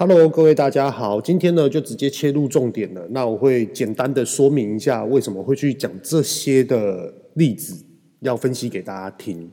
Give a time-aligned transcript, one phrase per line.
[0.00, 3.04] Hello，各位大家好，今天呢就直接切入重点了。
[3.10, 7.84] 那我会简单的说明一下为什么会去讲这些的例子，
[8.20, 9.50] 要分析给大家听。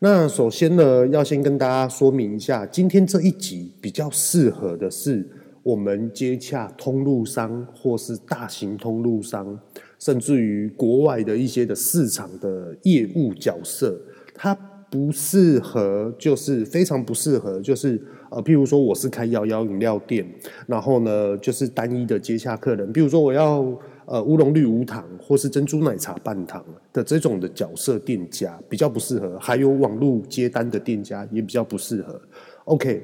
[0.00, 5.24] 那首先呢，要先跟大家说明一下，今天这一集比较适合的是
[5.62, 9.56] 我们接洽通路商或是大型通路商，
[10.00, 13.96] 甚至于国外的一些的市场的业务角色，
[14.34, 14.52] 它
[14.90, 18.02] 不适合，就是非常不适合，就是。
[18.34, 20.26] 呃，譬如说我是开摇摇饮料店，
[20.66, 22.92] 然后呢，就是单一的接洽客人。
[22.92, 23.64] 比如说我要
[24.06, 32.20] 呃乌龙绿无糖或是珍珠奶茶半糖的这种的角色店家比较不适合，还有网络接单的店家也比较不适合。
[32.64, 33.00] OK，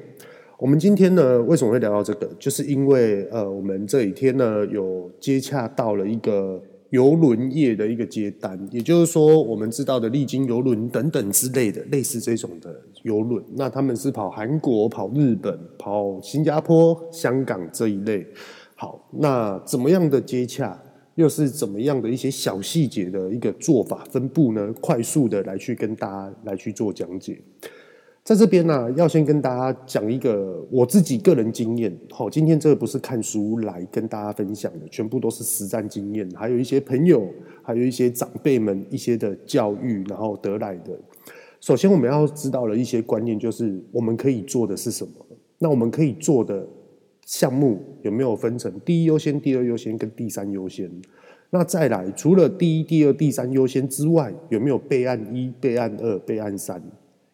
[0.57, 2.29] 我们今天呢为什么会聊到这个？
[2.37, 6.61] 就是因为呃我们这几天呢有接洽到了一个。
[6.91, 12.73] 邮轮业的一个接单，也就是说，我们知道的丽晶邮轮等等之类的，类似这种的
[13.03, 18.27] 邮轮，那他们是跑韩国、跑日本、跑新加坡、香港这一类。
[18.75, 20.77] 好，那怎么样的接洽，
[21.15, 24.73] 又是怎么样的一些小细节的一个做法分布呢？
[24.81, 27.39] 快速的来去跟大家来去做讲解。
[28.23, 31.91] 在这边呢、要先跟大家讲一个我自己个人经验。
[32.11, 37.27] 好，今天这个不是看书来跟大家分享的，全部都是实战经验，还有一些朋友，
[37.63, 40.97] 还有一些长辈们一些的教育，然后得来的。
[41.59, 45.11] 首先，我们要知道的一些观念，就是我们可以做的是什么。
[45.57, 46.63] 那我们可以做的
[47.25, 50.91] 项目有没有分成第一优先、第二优先跟第三优先？
[51.49, 56.79] 那再来，除了第一、第二、第三优先之外，有没有备案一、备案二、备案三？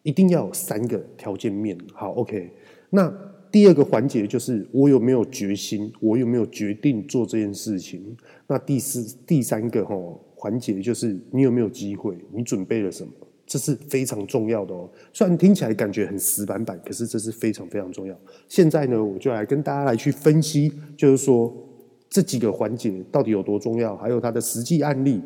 [0.08, 2.50] 一定要有三个条件面，好，OK。
[2.88, 3.12] 那
[3.52, 8.16] 第二个环节就是我有没有决心，我有没有决定做这件事情。
[8.46, 13.12] 那第四、第三个齁环节就是你有没有机会，你准备了什么，
[13.46, 14.88] 这是非常重要的哦。
[15.12, 18.18] 虽然听起来感觉很死板板，可是这是非常非常重要。
[18.48, 21.54] 现在呢，我就来跟大家来去分析，就是说
[22.08, 25.20] 这几个环节到底有多重要，还有它的实际案例。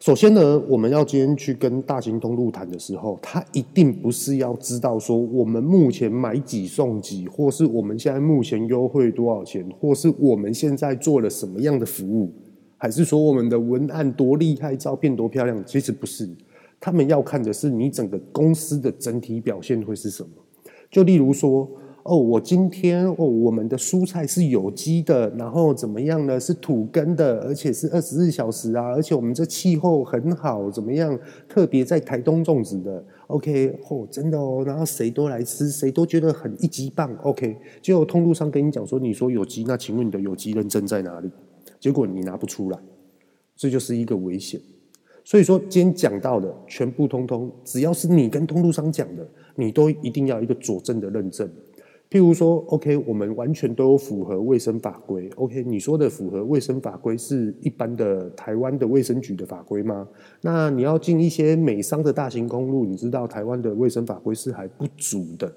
[0.00, 12.32] 首先呢，我们要今天去跟大型通路谈的时候，他一定不是要知道说我们目前买几送几，或是我们现在目前优惠多少钱，或是我们现在做了什么样的服务，
[12.76, 15.60] 还是说我们的文案多厉害，照片多漂亮？
[15.66, 16.28] 其实不是，
[16.78, 20.30] 他们要看的是你整个公司的整体表现会是什么。
[20.90, 21.68] 就例如说。
[22.08, 26.40] 哦，我今天哦，我们的蔬菜是有机的，然后怎么样呢？
[26.40, 31.18] 是土耕的，而且是二十四小时啊，而且我们这气候很好，怎么样？
[31.46, 37.54] 特别在台东种植的，OK，哦，真的哦，然后谁都来吃，谁都觉得很一级棒，OK。
[37.82, 41.30] 结果通路商跟你讲说，你说有机，那请问你的有机认证在哪里？
[41.78, 42.78] 结果你拿不出来，
[43.54, 44.58] 这就是一个危险。
[45.24, 51.46] 所以说，今天讲到的全部通通，只要是你跟通路商讲的，你都一定要一个佐证的认证。
[52.10, 55.28] 譬如说，OK，我们完全都符合卫生法规。
[55.36, 60.08] OK，你说的符合卫生法规是一般的台湾的卫生局的法规吗？
[60.40, 65.52] 那你要进一些美商的大型公路，你知道台湾的卫生法规是还不足的。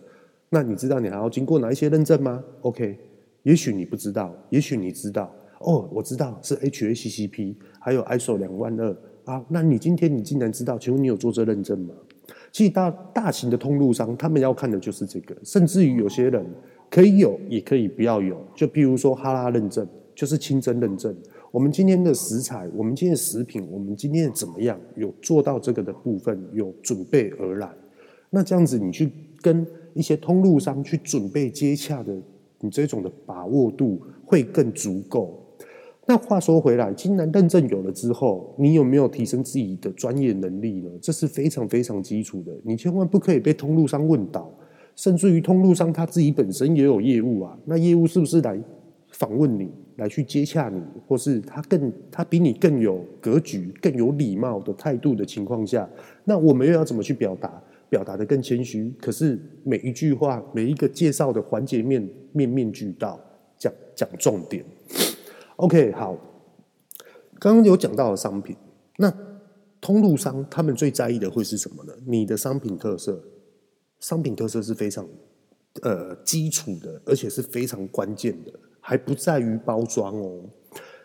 [0.50, 2.98] 那你知道你还要经过哪一些认证吗？OK，
[3.44, 5.34] 也许你不知道，也许你知道。
[5.60, 9.42] 哦，我知道是 HACCP，还有 ISO 两万二啊。
[9.48, 10.78] 那你今天你竟然知道？
[10.78, 11.94] 请问你有做这认证吗？
[12.52, 16.46] 其实大大型的通路商，他们要看的就是这个，甚至于有些人
[16.90, 18.38] 可以有，也可以不要有。
[18.54, 21.16] 就譬如说哈拉认证，就是清真认证。
[21.50, 27.70] 我们今天的食材，我们今天的食品，我们今天怎么样，有做到这个的部分，有准备而来。
[28.30, 29.10] 那这样子，你去
[29.42, 32.14] 跟一些通路商去准备接洽的，
[32.60, 35.41] 你这种的把握度会更足够。
[36.08, 40.90] 那话说回来，既然认证有了之后，你有没有提升自己的专业能力呢？
[41.02, 42.52] 这是非常非常基础的。
[42.64, 44.52] 你千万不可以被通路商问倒，
[44.96, 47.58] 甚至于通路商他自己本身也有业务啊。
[47.66, 48.60] 那业务是不是来
[49.12, 55.88] 访问你，来去接洽你，或是他更他比你更有格局、更有礼貌的态度的情况下，
[56.26, 57.62] 那我们又要怎么去表达？
[57.90, 63.20] 表达得更谦虚，可是每一句话、每一个介绍的环节面面面俱到，
[63.58, 64.64] 讲讲重点。
[65.62, 66.18] OK，好，
[67.40, 68.56] 刚刚有讲到的商品，
[68.98, 69.14] 那
[69.80, 71.94] 通路商他们最在意的会是什么呢？
[72.08, 73.24] 你的商品特色，
[74.00, 75.08] 商品特色是非常
[75.84, 80.50] 呃基础的，而且是非常关键的，还不在于包装哦。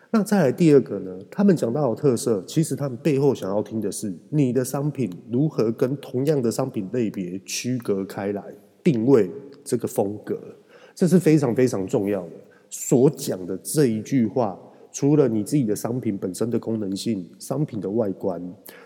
[0.09, 1.19] 那再来第二个呢？
[1.29, 8.43] 他们讲到的特色，其实他们背后想要听的是你的商品如何跟同样的商品类别区隔开来，
[8.83, 9.29] 定位
[9.63, 10.41] 这个风格，
[10.95, 12.31] 这是非常非常重要的。
[12.69, 14.59] 所讲的这一句话，
[14.91, 18.41] 除了你自己的商品本身的功能性、商品的外观、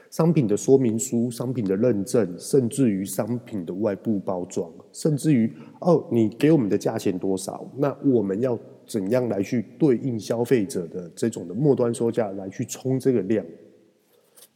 [0.09, 7.65] 商品的说明书、商品的认证，甚至于商品的外部包装，甚至于哦，你给我们的价钱多少？
[7.77, 13.45] 那我们要怎样来去对应消费者的这种的末端售价来去冲这个量？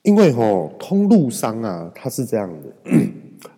[0.02, 2.70] 因为吼，通路商啊，它是这样的。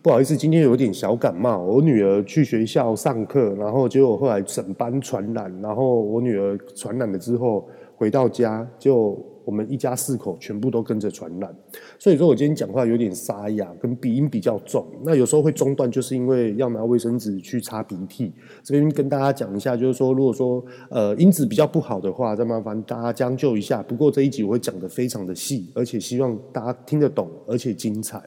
[0.01, 1.57] 不好意思，今天有点小感冒。
[1.59, 11.53] 我女儿去学校上课，然后结果后来整班传染，然后我女儿传染了之后回到家，就我们一家四口全部都跟着传染。
[11.99, 14.85] 所以说我今天讲话有点沙哑，跟鼻音比较重。
[15.03, 18.31] 那有时候会中断，就是因为要拿卫生纸去擦鼻涕。
[18.63, 23.81] 这边跟大家讲一下，就是说如果说呃音质比较不好的话，再麻烦大家将就一下。
[23.83, 28.21] 不过这一集我会讲得非常的细，而且希望大家听得懂，而且精彩。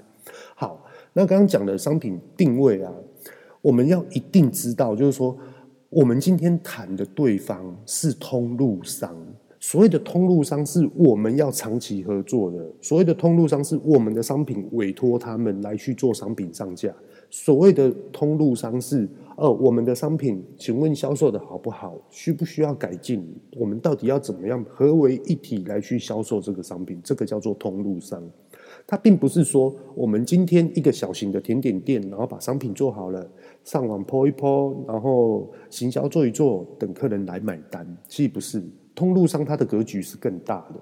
[1.12, 2.92] 那刚刚讲的商品定位啊，
[3.60, 5.36] 我们要一定知道，就是说，
[5.88, 9.14] 我们今天谈的对方是通路商。
[9.62, 16.90] 所谓的通路商是我们要长期合作的，所谓的通路商是我们的商品委托他们来去做商品上架。
[17.28, 19.06] 所谓的通路商是，
[19.36, 21.94] 呃，我们的商品，请问销售的好不好？
[22.08, 23.22] 需不需要改进？
[23.58, 26.98] 我们到底要怎么样合为一体来去销售这个商品？
[27.04, 28.22] 这个叫做通路商。
[28.90, 33.24] 它并不是说我们今天一个小型的甜点店，然后把商品做好了，
[33.62, 37.86] 上网 po 一 po，然后行销做一做，等客人来买单。
[38.08, 38.60] 其实不是，
[38.92, 40.80] 通路商它的格局是更大的。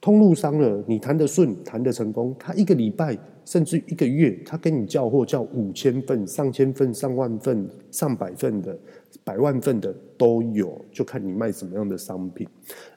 [0.00, 8.78] 通路商呢，你谈得顺，谈得成功，他一个礼拜甚至一个月，他跟你叫货叫五千份、上千份、上万份、上百份的、
[9.24, 12.46] 百万份的都有，就看你卖什么样的商品。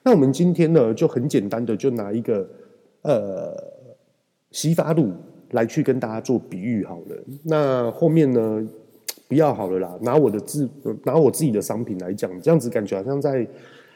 [0.03, 2.47] 那我们今天呢，就很简单的就拿一个
[3.01, 3.80] 呃。
[4.51, 5.11] 洗发露
[5.51, 8.67] 来去跟大家做比喻好了，那后面呢，
[9.27, 10.69] 不要好了啦，拿我的自
[11.03, 13.47] 拿我自己的商品来讲，这样子感觉好像在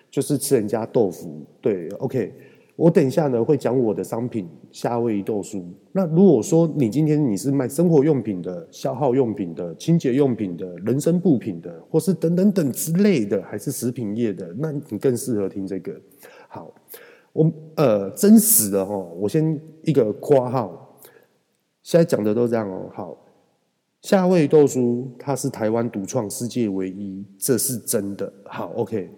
[0.10, 1.46] 就是吃人家豆腐。
[1.62, 2.34] 对，OK，
[2.78, 5.64] 我等一下呢会讲我的商品夏威夷豆酥。
[5.92, 15.94] 那如果说你今天你是卖生活用品的、消耗用品的、清洁用品的、人身布品的，或是等等等之类的，还是食品业的，那你更适合听这个。
[16.48, 16.74] 好。
[17.36, 20.98] 我呃，真实的哦，我先一个括号，
[21.84, 22.90] 现在讲的都这样哦。
[22.94, 23.18] 好，
[24.02, 28.32] 夏威夷豆酥它是台湾独创，世界唯一，这是真的。
[28.46, 29.10] 好，OK，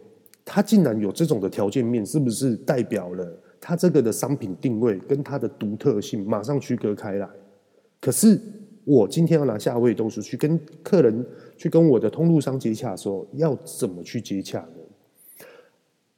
[0.44, 7.30] 它竟然有这种的条件面，是不是代表了它这个的商品定位跟它的独特性马上区隔开来？
[8.02, 8.42] 可是
[8.84, 11.24] 我今天要拿夏威夷豆酥去跟客人
[11.56, 14.87] 去跟我的通路商接洽的时候，要怎么去接洽呢？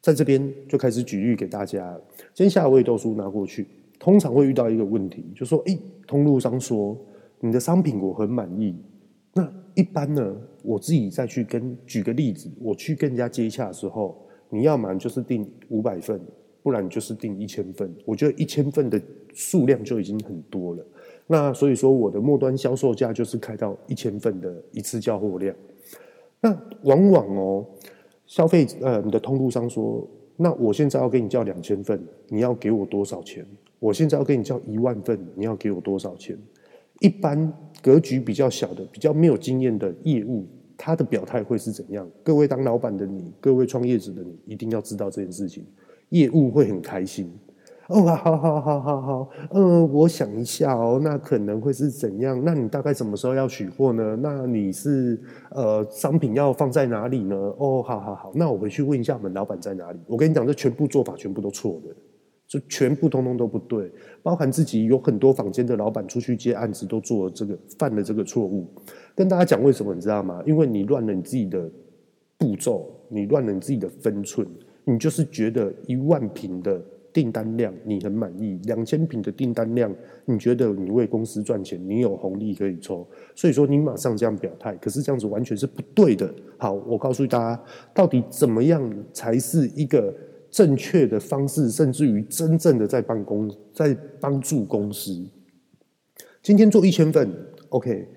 [0.01, 1.99] 在这边就开始举例给大家。
[2.33, 3.67] 今天夏威夷豆酥拿过去，
[3.99, 6.97] 通常会遇到一个问题，就说：“诶，通路商说
[7.41, 8.75] 你的商品我很满意。”
[9.35, 14.17] 那一般呢，我自己再去跟举个例子，我去跟人家接洽的时候，
[14.49, 16.19] 你要么就是订五百份，
[16.63, 17.93] 不然就是订一千份。
[18.05, 18.99] 我觉得一千份的
[19.33, 20.85] 数量就已经很多了。
[21.27, 25.53] 那所以说，我的末端销售价就是开到一千份的一次交货量。
[26.39, 27.65] 那往往哦。
[28.29, 33.43] 消费呃，你的通路商说，那我现在要给你叫两千份，你要给我多少钱？
[33.79, 36.37] 我现在要给你叫一万份，你要给我多少钱？
[36.99, 40.45] 一般格局比较小的、比较没有经验的业务，
[40.77, 42.07] 他的表态会是怎样？
[42.21, 45.65] 各位当老板的你，各位创业者的你，一定要知道这件事情，
[46.09, 47.33] 业务会很开心。
[47.89, 52.39] 哦，好好好好好，嗯，我想一下哦，那可能会是怎样？
[52.45, 54.15] 那你大概什么时候要取货呢？
[54.21, 55.19] 那你是
[55.49, 57.35] 呃，商品要放在哪里呢？
[57.35, 59.99] 哦，好好好，那我回去问一下我们老板在哪里。
[60.05, 61.95] 我跟你讲，这全部做法全部都错的，
[62.47, 63.91] 就全部通通都不对，
[64.21, 68.67] 包含自己有很多坊间的老板出去接案子都做了这个，犯了这个错误。
[69.15, 70.43] 跟大家讲为什么，你知道吗？
[70.45, 71.67] 因为你乱了你自己的
[72.37, 74.47] 步骤，你乱了你自己的分寸，
[74.85, 76.79] 你就是觉得一万平的。
[77.11, 79.91] 订单量你很满意，两千坪的订单量，
[80.25, 86.31] 你觉得你为公司赚钱，你有红利可以抽，所以说你马上这样表态，可是这样子完全是不对的。
[86.57, 87.63] 好，我告诉大家，
[87.95, 90.13] 到底怎么样才是一个
[90.51, 95.11] 正确的方式，甚至于真正的在帮公，在帮助公司。
[96.43, 97.27] 今天做一千份
[97.69, 98.07] ，OK，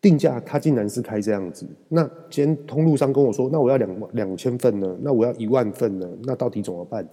[0.00, 7.04] 定价他竟然是开这样子，那今天通路商跟我说，那我要两两千份呢，那我要一万份呢，那到底怎么办？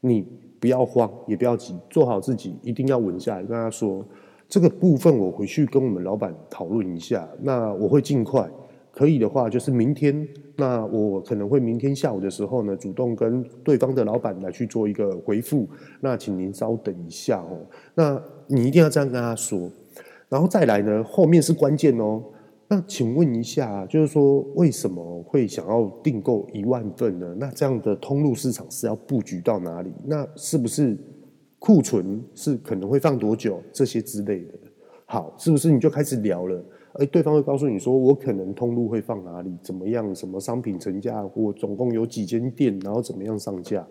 [0.00, 0.26] 你。
[0.60, 3.42] 不要慌，也不要急，做好自己，一定要稳下来。
[3.42, 4.04] 跟他说，
[4.46, 7.26] 这个部分我回去跟我们老板讨论一下。
[7.40, 8.46] 那我会尽快，
[8.92, 10.28] 可以的话就是明天。
[10.56, 15.66] 那我可能会明天下午的时候呢，主动跟对方的老板来去做一个回复。
[16.00, 17.58] 那请您稍等一下哦。
[17.94, 19.70] 那你一定要这样跟他说，
[20.28, 22.22] 然后再来呢，后面是关键哦。
[22.72, 27.34] 那请问一下，就是说为什么会想要订购一万份呢？
[27.36, 29.90] 那这样的通路市场是要布局到哪里？
[30.04, 30.96] 那是不是
[31.58, 33.60] 库存是可能会放多久？
[33.72, 34.54] 这些之类的，
[35.04, 36.64] 好，是不是你就开始聊了？
[36.92, 39.52] 哎，对方会告诉你说，我可能通路会放哪里？
[39.64, 40.14] 怎么样？
[40.14, 41.28] 什么商品成价？
[41.34, 42.78] 我总共有几间店？
[42.84, 43.84] 然后怎么样上架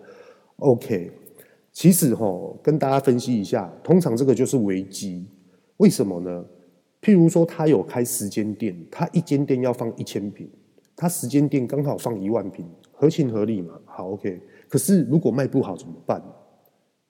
[0.56, 1.10] ？OK，
[1.70, 2.26] 其实哈，
[2.62, 5.26] 跟大家分析一下，通常这个就是危机。
[5.76, 6.42] 为什么呢？
[7.02, 10.48] 譬如说，他有开十间店，他一间店要放一千瓶，
[10.94, 13.74] 他十间店刚好放一万瓶，合情合理嘛？
[13.86, 14.40] 好，OK。
[14.68, 16.22] 可是如果卖不好怎么办？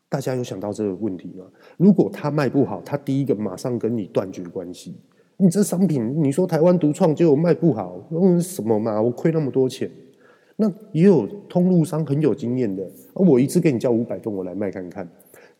[0.08, 1.44] 大家有想到这个问题吗？
[1.76, 4.96] 如果他卖不好，他第一个马上跟你断绝关系。
[5.36, 9.00] 你这商品，你说台湾独创，结果卖不好，嗯，什么嘛？
[9.00, 9.90] 我亏那么多钱。
[10.56, 15.08] 那也有通路商很有经验的，我一次给你交五百份，我来卖看看。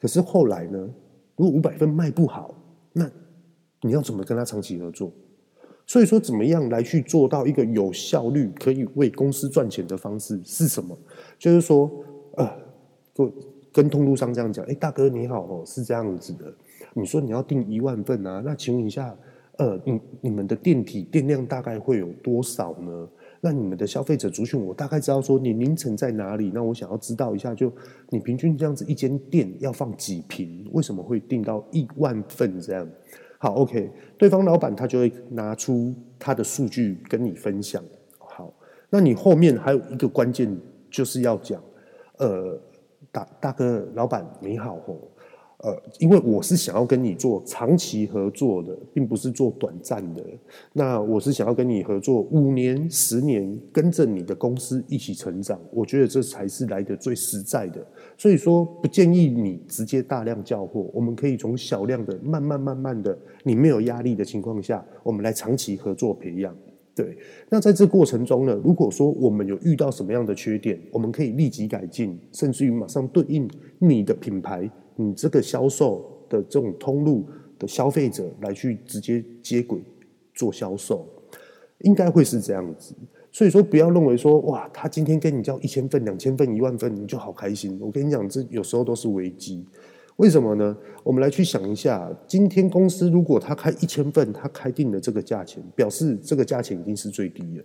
[0.01, 0.89] 可是后来呢？
[1.37, 2.55] 如果五百份卖不好，
[2.93, 3.11] 那
[3.83, 5.13] 你要怎么跟他长期合作？
[5.87, 10.97] 所以说，怎么样来去做到一个有效率、可以为公司赚钱的方式是什么？
[11.37, 11.91] 就是说，
[12.37, 12.49] 呃，
[13.13, 13.33] 跟
[13.73, 16.45] 跟通路商这样讲，哎，大哥你好哦，是这样子的。
[16.95, 18.41] 你说你要订一万份啊？
[18.45, 19.17] 那请问一下，
[19.59, 23.09] 呃，你你们的电体电量大概会有多少呢？
[23.41, 26.53] 那你们的消费者族群，我大概知道说你凌晨在哪里。
[26.55, 27.73] 那我想要知道一下，就
[28.11, 30.69] 你平均这样子一间店要放几瓶？
[30.73, 32.89] 为什么会订到一万份这样？
[33.43, 37.83] 好，OK，对方老板他就会拿出他的数据跟你分享。
[38.19, 38.53] 好，
[38.91, 40.55] 那你后面还有一个关键
[40.91, 41.59] 就是要讲，
[42.19, 42.61] 呃，
[43.11, 45.10] 大大哥老板你好吼。
[45.62, 50.25] 呃，因为我是想要跟你做长期合作的，并不是做短暂的。
[50.73, 55.61] 那我是想要跟你合作五年、十年，跟着你的公司一起成长。
[55.71, 57.87] 我觉得这才是来的最实在的。
[58.17, 66.57] 所以说，不建议你直接大量交货，我们可以从小量的，慢慢慢慢的，你没有压力的情况下，我们来长期合作培养。
[66.95, 67.17] 对，
[67.50, 73.47] 那在这过程中呢，如果说我们有遇到什么样的缺点，我们可以立即改进，甚至于马上对应
[73.79, 74.71] 你的品牌。
[75.00, 77.26] 你这个销售的这种通路
[77.59, 79.83] 的消费者来去直接接轨
[80.35, 81.07] 做销售，
[81.80, 82.95] 应该会是这样子。
[83.33, 87.78] 所以说，不要认为说哇，他今天跟你交一千份、两千份、一万份，你就好开心。
[87.80, 89.64] 我跟你讲，这有时候都是危机。
[90.16, 90.76] 为什么呢？
[91.02, 97.64] 我们来去想一下，今天公司如果他开一千份，他开定了这个价钱，表示这个价钱已经是最低了。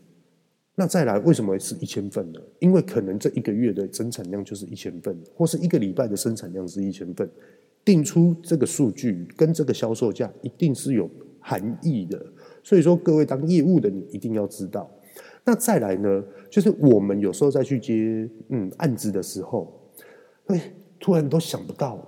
[0.77, 2.39] 那再来，为什么是一千份呢？
[2.59, 7.29] 因为可能这一个月的生产量就是一千份，或是一个礼拜的生产量是一千份，
[7.85, 12.21] 定出这个数据跟这个销售价一定是有含义的。
[12.61, 14.89] 所以说，各位当业务的你一定要知道。
[15.45, 19.71] 那再来呢，就是我们有时候再去接嗯案子的时候，
[20.47, 22.05] 哎，突然都想不到。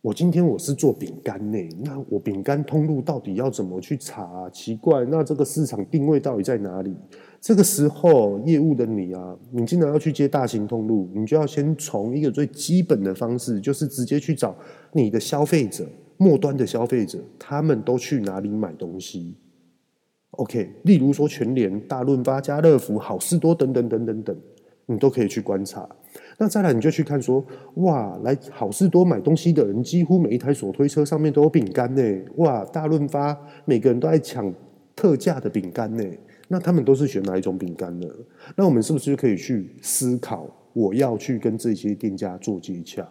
[0.00, 4.48] 我今天我是做饼干呢，那我饼干通路到底要怎么去查？
[4.50, 6.94] 奇怪，那这个市场定位到底在哪里？
[7.44, 14.56] 这个时候，业务的你啊，你既然要去接大型通路，你就要先从一个最基本的方式，就是直接去找
[14.92, 15.86] 你的消费者，
[16.16, 19.36] 末端的消费者，他们都去哪里买东西
[20.30, 24.34] ？OK，例如说全联、大润发、家乐福、好事多等等等等等，
[24.86, 25.86] 你都可以去观察。
[26.38, 32.02] 那再来，你就去看说，哇，来好事多买东西的人，几乎每一台手推车上面都有饼干呢。
[32.36, 34.50] 哇，大润发每个人都在抢
[34.96, 36.02] 特价的饼干呢。
[36.48, 38.06] 那他们都是选哪一种饼干呢？
[38.56, 43.08] 那我们是不是就可以去思考，我要去跟这些店家做接洽？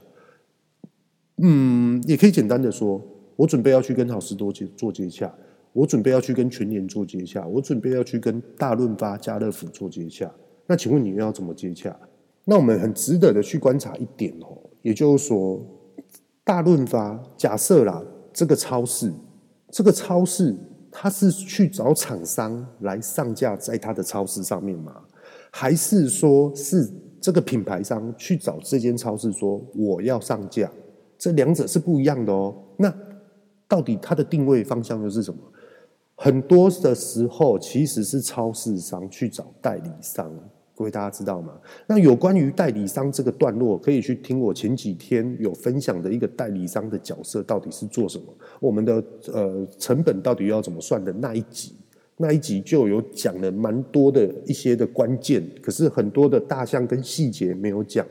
[1.37, 3.01] 嗯，也可以简单的说，
[3.35, 5.33] 我准备要去跟好市多接做接洽，
[5.73, 10.31] 我准备要去跟全年做接洽，我准备要去跟大润发、家乐福做接洽。
[10.67, 11.97] 那请问你要怎么接洽？
[12.45, 15.59] 那我们很值得的去观察一点哦，也就是说，
[16.43, 19.11] 大润发假设啦，这个超市，
[19.71, 20.55] 这个超市，
[20.93, 24.95] 他是去找厂商来上架在他的超市上面吗？
[25.51, 30.71] 还是说是这个品牌商去找这间超市说我要上架？
[31.17, 32.55] 这两者是不一样的哦。
[32.77, 32.93] 那
[33.67, 35.39] 到底它的定位方向又是什么？
[36.15, 40.31] 很多的时候其实是超市商去找代理商。
[40.75, 41.53] 各位大家知道吗？
[41.85, 48.25] 那有关于代理商这个段落，可以去听我前几天有分享的一个代理商的角色到底是做什么，
[48.59, 51.75] 我们的呃成本到底要怎么算的那一集，
[52.17, 58.03] 那一集就有讲了蛮多的一些的关键，可是很多的大项跟细节没有讲。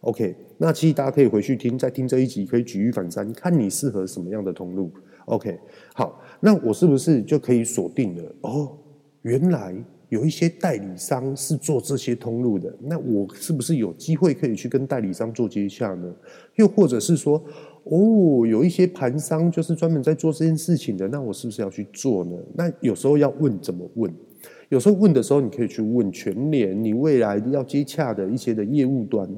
[0.00, 4.90] OK，那其实大家可以回去听，再听这一集，可以举一反三，看你适合什么样的通路。
[5.26, 5.58] OK，
[5.92, 8.34] 好，那我是不是就可以锁定了？
[8.40, 8.78] 哦，
[9.20, 9.76] 原来。
[10.08, 16.14] 有一些代理商是做这些通路的，那我是不是有机会可以去跟代理商做接洽呢？
[16.56, 17.42] 又或者是说，
[17.84, 22.36] 哦，有一些盘商就是专门在做这件事情的，那我是不是要去做呢？
[22.54, 24.10] 那有时候要问怎么问？
[24.70, 29.28] 有时候问的时候，你可以去问全联，你未来要接洽的一些的业务端。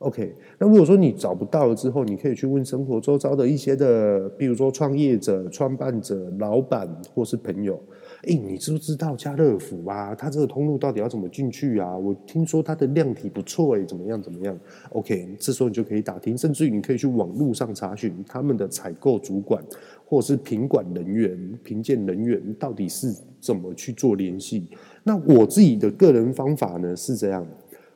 [0.00, 7.78] OK，那如果说你找不到了之后，你可以去问生活周遭的一些的，比如说创业者、创办者、老板或是朋友。
[8.22, 10.14] 哎，你知不知道家乐福啊？
[10.14, 11.96] 它这个通路到底要怎么进去啊？
[11.96, 14.58] 我听说它的量体不错，哎，怎么样怎么样
[14.90, 19.64] ？OK，这时候你就可以打听，甚至于你可以去网络上查询他们的采购主管
[20.04, 23.10] 或者是品管人员、评鉴人员到底是
[23.40, 24.68] 怎么去做联系。
[25.02, 27.46] 那我自己的个人方法呢是这样，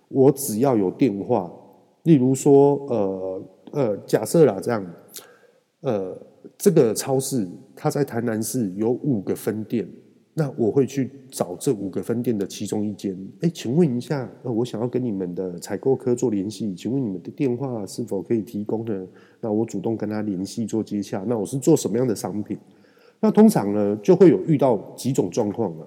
[0.08, 1.52] 我只要有电话，
[2.04, 4.86] 例如说，呃呃，假设啦这样，
[5.82, 6.16] 呃，
[6.56, 9.86] 这个超市它在台南市有五个分店。
[10.36, 19.06] 那我会去找这五个分店的其中一间，哎，请问一下，呃，我想要跟你们的采购科做联系，请问你们的电话是否可以提供呢？
[19.40, 21.24] 那我主动跟他联系做接洽。
[21.28, 22.58] 那我是做什么样的商品？
[23.20, 25.86] 那通常呢，就会有遇到几种状况啊。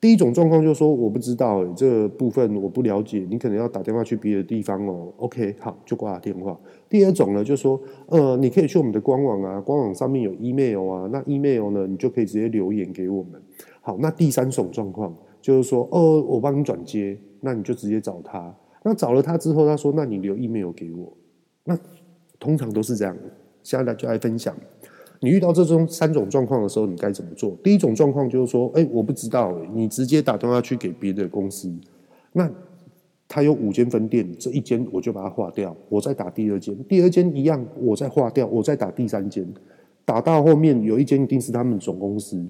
[0.00, 5.10] 第一种状况就是说，我不知道这部分我不了解，你可能要打电话去别的地方哦。
[5.16, 6.58] OK，好，就挂了电话。
[6.90, 13.40] 第二种呢，就是说，呃，你可以去我们的官网啊，官网上面有 email 啊，那 email 呢，你就可以直接留言给我们。
[13.86, 18.52] 好，那第三种状况就是说，哦，我帮你转接，那你就直接找他。
[18.82, 21.14] 那找了他之后，他说，那你留 email 给我。
[21.64, 21.78] 那
[22.40, 23.14] 通常都是这样。
[23.62, 24.56] 现在就来分享，
[25.20, 27.54] 你遇到这种三种状况的时候，你该怎么做？
[27.62, 31.70] 第一种状况就是说，哎，我不知道，你直接打电话去给别的公司。
[32.32, 32.50] 那
[33.28, 39.46] 他有五间分店，这一间我就把它划掉，我再打第二间，第二间一样，我再划掉，我再打第三间，
[40.06, 42.42] 打到后面有一间一定是他们总公司。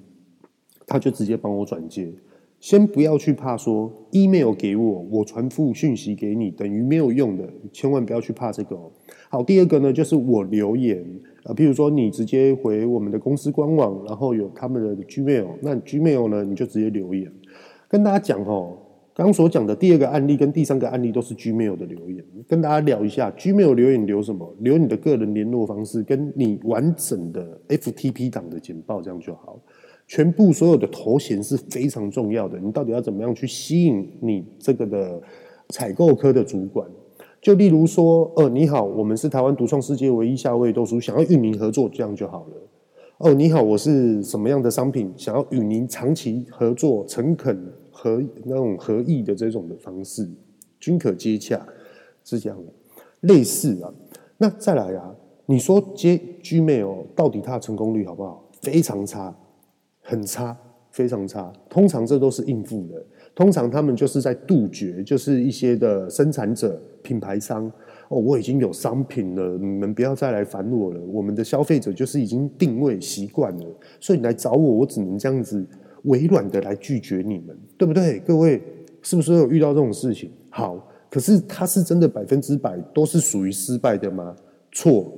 [0.86, 2.12] 他就直接帮我转接，
[2.60, 8.90] 先不要去怕说 email 给我，我传付讯息给你等于没有用的，千万不要去怕这个哦。
[9.28, 11.04] 好，第二个呢，就是我留言，
[11.44, 17.30] 呃，譬如说你直接回我们的公司官网，然后有他们的 Gmail，那 Gmail 呢，你就直接留言。
[17.88, 18.76] 跟大家讲哦，
[19.14, 24.54] 刚刚所讲的第二个案例跟第三个案例都是 Gmail 的留言，跟大家聊一下 Gmail 留言留什么？
[24.60, 29.60] 留你的个人联络方式，跟你完整的 FTP 档的简报，这样就好。
[30.06, 35.20] 全部所有的头衔是非常重要的，你到底要怎么样去吸引你这个的
[35.70, 36.86] 采购科的主管？
[37.40, 42.54] 就例如说，呃，你好，我们是台湾独创世界唯一夏威夷豆酥，想要与您合作，这样就好了。
[43.18, 50.28] 哦，你好，我是什么样的商品，想要与您长期合作，诚恳合那种合意的这种的方式，
[50.80, 51.66] 均可接洽，
[52.24, 52.72] 是这样的，
[53.20, 53.92] 类似啊。
[54.38, 55.14] 那再来啊，
[55.46, 58.42] 你说接 Gmail 到底它的成功率好不好？
[58.62, 59.34] 非常差。
[60.04, 60.56] 很差，
[60.90, 61.52] 非常差。
[61.68, 63.04] 通常这都是应付的。
[63.34, 67.66] 通常他们就是在杜绝，就是一些的生产者、品牌商。
[68.08, 71.00] 哦，我已经有商品了，你们不要再来烦我了。
[71.10, 73.64] 我们的消费者就是已经定位习惯了，
[73.98, 75.66] 所以你来找我，我只能这样子
[76.02, 78.20] 委婉的来拒绝你们，对不对？
[78.20, 78.62] 各位
[79.00, 80.30] 是不是有遇到这种事情？
[80.50, 84.36] 好，可是它是真的百分之百都是属于失败的吗？
[84.70, 85.10] 错，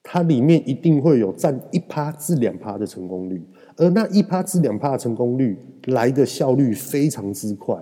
[0.00, 3.42] 它里面一定会有占一趴至两趴的成功率。
[3.76, 7.76] 而那一趴至两趴的成功率来的效率非常之快，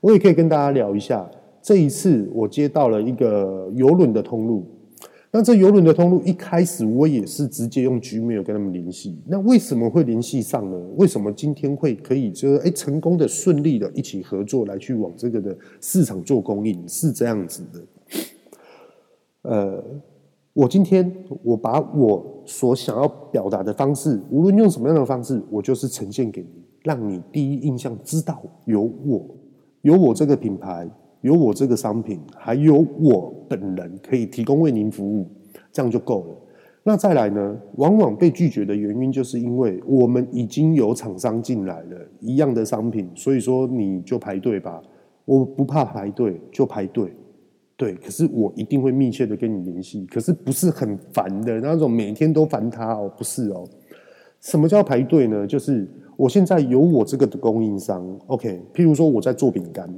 [0.00, 1.30] 我也可以跟大家聊一下。
[1.62, 4.64] 这一次我接到了一个邮轮的通路，
[5.30, 9.20] 那这邮轮的通路一开始我也是直接用 Gmail 跟他们联系。
[9.26, 10.76] 那为什么会联系上呢？
[10.96, 16.88] 为什么今天会可以就是哎成功的顺利的一起合作来去往这个的市场做供应？
[16.88, 17.80] 是这样子的，
[19.42, 19.84] 呃。
[20.60, 21.10] 我今天
[21.42, 29.26] 我把我所想要表达的方式，无论用什么样的方式，我就是呈现给你，让你第一印象知道有我，
[29.80, 30.86] 有我这个品牌，
[31.22, 35.26] 有我这个商品，还有我本人可以提供为您服务，
[35.72, 36.36] 这样就够了。
[36.82, 37.56] 那再来呢？
[37.76, 44.82] 往往被拒绝的原因，就是因为我们已经有厂商进来了一样的商品，所以说你就排队吧。
[45.24, 47.10] 我不怕排队，就排队。
[47.80, 53.66] 对，可是我一定会密切的跟你联系，可是不是很烦的那种，每天都烦他哦，不是哦。
[54.38, 55.46] 什么叫排队呢？
[55.46, 59.88] 就是我现在有我这个的供应商，OK，譬如说我在做饼干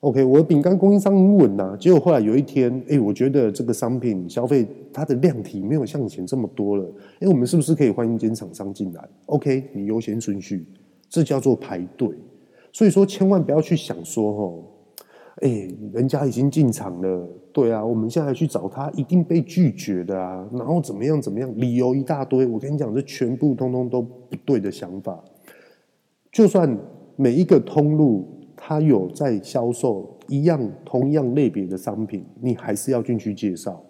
[0.00, 6.84] ，OK，我的饼干供应商很稳呐，结果后来有一天，哎，我觉得这个商品消费它的量体没有像以前这么多了，
[7.20, 10.66] 哎，我们是不是可以换一间厂商进来？OK，你优先顺序，
[11.08, 12.10] 这叫做排队。
[12.70, 14.62] 所以说，千万不要去想说哦。
[15.44, 20.48] 哎、人家已经进场了，对啊，我们现在去找他，一定被拒绝的啊。
[20.50, 22.46] 然后怎么样怎么样，理由一大堆。
[22.46, 25.22] 我跟你讲，这全部通通都不对的想法。
[26.32, 26.74] 就算
[27.16, 28.26] 每一个通路
[28.56, 33.84] 他有在销售一样同样类别的商品，你还是要进去介绍。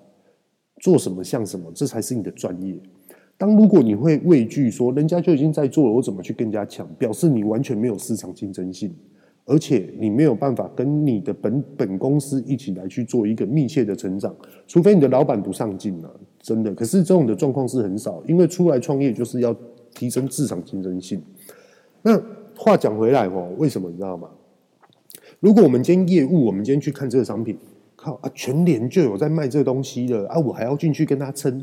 [0.81, 2.77] 做什么像什么，这才是你的专业。
[3.39, 6.85] 当如果你会畏惧说人家就已经在做了，我怎么去跟人家抢？
[6.95, 8.93] 表示你完全没有市场竞争性，
[9.47, 14.35] 而且你没有办法跟你的本本公司一起来去做一个密切的成长，
[14.67, 16.75] 除非你的老板不上进了，真的。
[16.75, 19.55] 可是这种的状况是很少，因为出来创业就是要
[19.95, 21.23] 提升市场竞争性。
[22.01, 22.19] 那
[22.57, 24.31] 话讲回来哦，为什么你知道吗？
[25.41, 27.59] 如果我们今天业务，我们今天去看这个商品，
[27.97, 31.63] 靠啊，全联就有在卖这个东西的啊，我还要进去跟他撑。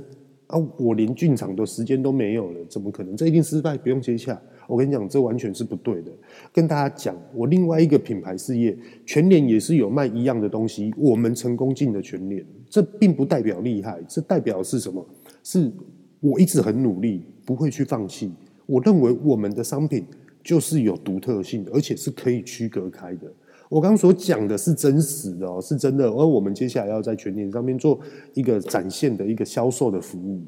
[0.52, 0.60] 啊！
[0.78, 3.16] 我连进场的时间都没有了，怎么可能？
[3.16, 4.40] 这一定失败，不用接洽。
[4.68, 6.12] 我跟你讲，这完全是不对的。
[6.54, 15.06] 跟大家讲，我另外一个品牌事业，全联也是有卖一样的东西，我们成功进了全联，这并不代表厉害，这代表是什么？
[15.44, 15.72] 是
[16.20, 18.32] 我一直很努力，不会去放弃。
[18.66, 20.06] 我认为我们的商品
[20.44, 23.32] 就是有独特性，而且是可以区隔开的。
[23.72, 26.06] 我刚刚所讲的是真实的哦，是真的。
[26.06, 27.98] 而我们接下来要在全年上面做
[28.34, 30.42] 一个展现的一个销售的服务。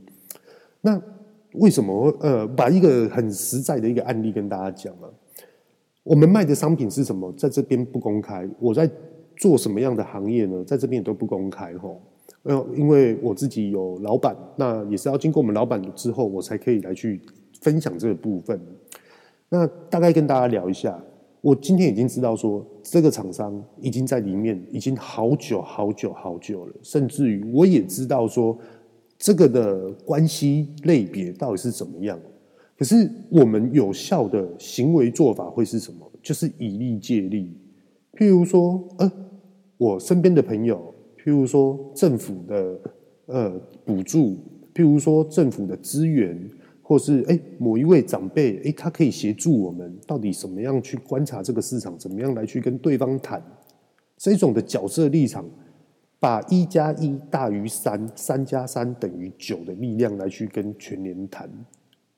[0.82, 1.02] 那
[1.54, 5.08] 为什么呃，把一个很实在的一个案例跟大家讲啊？
[6.04, 7.32] 我们卖的商品是什么？
[7.38, 8.46] 在这边不公开。
[8.60, 8.90] 我在
[9.38, 10.62] 做什么样的行业呢？
[10.66, 12.02] 在这边也都不公开吼。
[12.42, 17.22] 呃，因为我自己有老板，那也是要经过我们老板之后，我才可以来去
[17.62, 18.60] 分享这个部分。
[19.48, 21.02] 那大概跟大家聊一下。
[21.44, 28.58] 我今天已经知道说，这个厂商已经在里面已经好久好久好久了，甚至于我也知道说，
[29.18, 32.18] 这个的关系类别到底是怎么样。
[32.78, 36.10] 可是我们有效的行为做法会是什么？
[36.22, 37.54] 就是以利借利。
[38.14, 39.12] 譬如说，呃，
[39.76, 42.80] 我身边的朋友，譬如说政府的
[43.26, 43.50] 呃
[43.84, 44.38] 补助，
[44.74, 46.50] 譬如说政府的资源。
[46.86, 53.42] 或是哎，某一位长辈哎，他可以协助我们，到底怎么样去观察这个市场，怎么样来去跟对方谈
[54.18, 55.46] 这种的角色立场，
[56.20, 61.50] 把一加一大于三，三加三等于九的力量来去跟全联谈。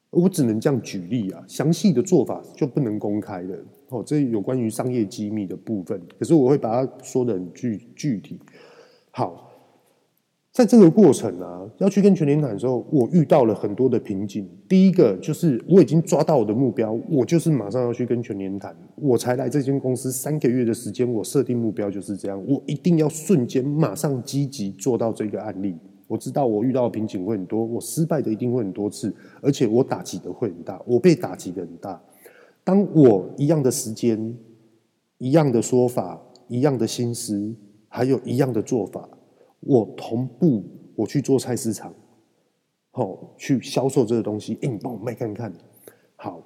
[0.09, 3.55] 我只能这样举例啊，详细的做法就不能公开了
[3.89, 6.01] 哦，这有关于商业机密的部分。
[6.17, 8.39] 可是我会把它说得很具具体。
[9.11, 9.44] 好。
[10.55, 14.47] 在这个过程啊，要去跟全联谈的时候，我遇到了很多的瓶颈。
[14.69, 18.73] 第一个就是我已经抓到我的目标，我就是马上要去跟全联谈。
[18.95, 25.75] 我才来这间公司三个月的时间，我设定目标就是这样，我一定要瞬间马上积极做到这个案例。
[26.07, 32.01] 我知道我遇到的瓶颈会很多，我失败的一定会很多次，而且我打击的会很大，我被打击的很大。
[32.63, 34.33] 当我一样的时间、
[35.17, 37.53] 一样的说法、一样的心思，
[37.89, 39.09] 还有一样的做法。
[39.61, 40.63] 我同步
[40.95, 41.93] 我去做菜市场，
[42.91, 44.57] 好去销售这个东西。
[44.61, 45.51] 哎，你帮我卖看看。
[46.15, 46.41] 好，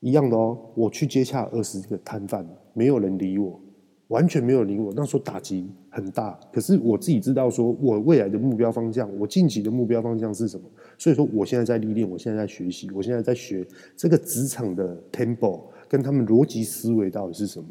[0.00, 0.58] 一样的哦。
[0.74, 3.60] 我去接洽二十个摊贩，没有人理我，
[4.08, 4.92] 完全没有理我。
[4.96, 6.38] 那时候打击很大。
[6.52, 10.66] 可是我自己知道，说我未来的目标方向，我近期的目标方向是什么？
[10.98, 17.66] 所以说，我现在在历练，我现在在学习，我现在在学这个职场的 tempo 跟他们逻辑思维到底是什么。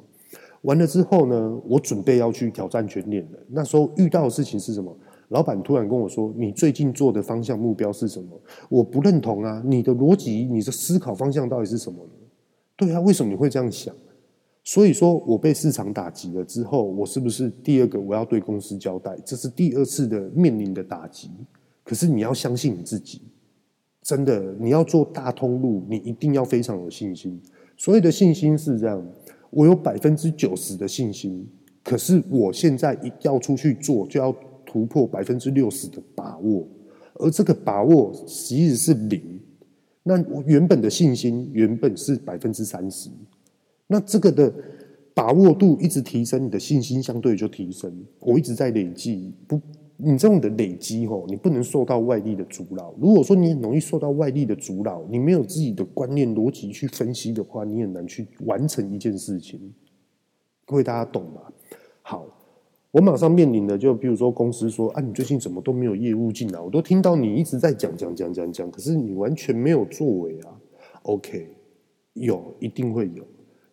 [0.62, 3.39] 完了之后呢，我准备要去挑战全联了。
[3.50, 4.95] 那时候遇到的事情是什么？
[5.30, 8.30] 老板突然跟我说：“你最近做的方向目标是什么？”
[8.67, 9.63] 我不认同啊！
[9.65, 12.12] 你的逻辑、你的思考方向到底是什么呢？
[12.76, 13.95] 对啊，为什么你会这样想？
[14.63, 19.17] 所以说我被市场打击了之后，我是不是第二个我要对公司交代？
[19.26, 21.32] 这是第二次的面临的打击。
[21.84, 23.21] 可是你要相信你自己，
[24.04, 27.41] 真的，你要做大通路，你一定要非常有信心。
[27.78, 29.02] 所谓的信心是这样。
[29.51, 31.47] 我有百分之九十的信心，
[31.83, 34.35] 可是我现在一要出去做，就要
[34.65, 36.67] 突破百分之六十的把握，
[37.15, 39.39] 而这个把握其实是零。
[40.03, 43.09] 那我原本的信心原本是百分之三十，
[43.85, 44.51] 那这个的
[45.13, 47.93] 把握度一直提升，你的信心相对就提升。
[48.19, 49.61] 我一直在累积不。
[50.03, 52.91] 你这种的累积吼，你不能受到外力的阻挠。
[52.99, 59.73] 如果说你很容易受到外力的阻挠，你没有自己的观念逻辑去分析的话，你很难去完成一件事情。
[60.65, 61.41] 各位大家懂吗？
[62.01, 62.25] 好，
[62.89, 66.59] 我马上面临的就比如说公司说啊，你最近怎么都没有业务进来？
[66.59, 70.57] 我都听到你一直在讲讲讲讲讲，可是你完全没有作为啊。
[71.03, 71.47] OK，
[72.13, 73.23] 有一定会有。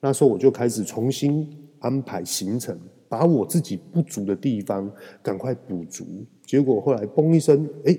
[0.00, 2.78] 那时候我就开始重新安排行程。
[3.08, 4.90] 把我自己不足的地方
[5.22, 6.04] 赶快补足，
[6.44, 7.98] 结果后来嘣一声，哎，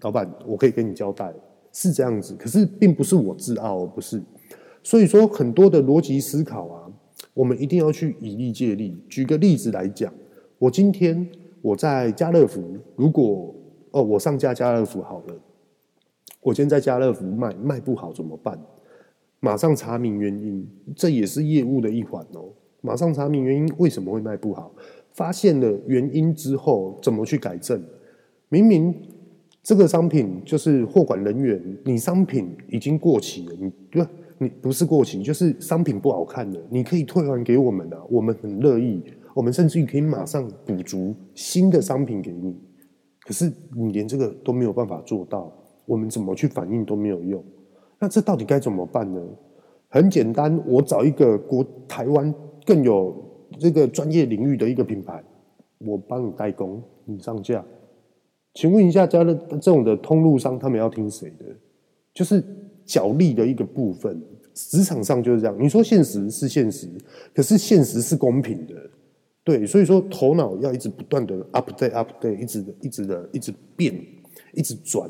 [0.00, 1.32] 老板，我可以跟你交代，
[1.72, 2.34] 是这样子。
[2.38, 4.20] 可是并不是我自傲，不是。
[4.82, 6.90] 所以说，很多的逻辑思考啊，
[7.34, 8.96] 我们一定要去以力借力。
[9.08, 10.12] 举个例子来讲，
[10.58, 11.28] 我今天
[11.62, 12.62] 我在家乐福，
[12.96, 13.54] 如果
[13.90, 15.34] 哦，我上架家乐福好了，
[16.40, 18.58] 我今天在家乐福卖卖不好怎么办？
[19.38, 22.48] 马上查明原因，这也是业务的一环哦。
[22.80, 24.72] 马上查明原因，为什么会卖不好？
[25.12, 27.82] 发现了原因之后，怎么去改正？
[28.48, 28.94] 明明
[29.62, 34.06] 这个商品就是货管人员，你商品已经过期了，你不，
[34.38, 39.02] 你不是过期，就是商品不好看了，你可以退还给我们啊，我们很乐意，
[39.34, 42.56] 我们甚至于可以马上补足新的商品给你。
[43.22, 45.52] 可是你连这个都没有办法做到，
[45.86, 47.44] 我们怎么去反应都没有用。
[47.98, 49.20] 那这到底该怎么办呢？
[49.88, 52.32] 很简单，我找一个国台湾
[52.66, 53.14] 更有
[53.58, 55.22] 这个专业领域的一个品牌，
[55.78, 57.64] 我帮你代工，你上架。
[58.54, 61.44] 请问一下，加了这种的通路商，他们要听谁的？
[62.12, 62.42] 就是
[62.84, 64.20] 角力的一个部分。
[64.52, 65.56] 职场上就是这样。
[65.58, 66.88] 你说现实是现实，
[67.32, 68.74] 可是现实是公平的，
[69.44, 69.64] 对。
[69.64, 73.94] 所以说，头脑要一直不断的 update update，一直的一直的一直变，
[74.52, 75.08] 一直转。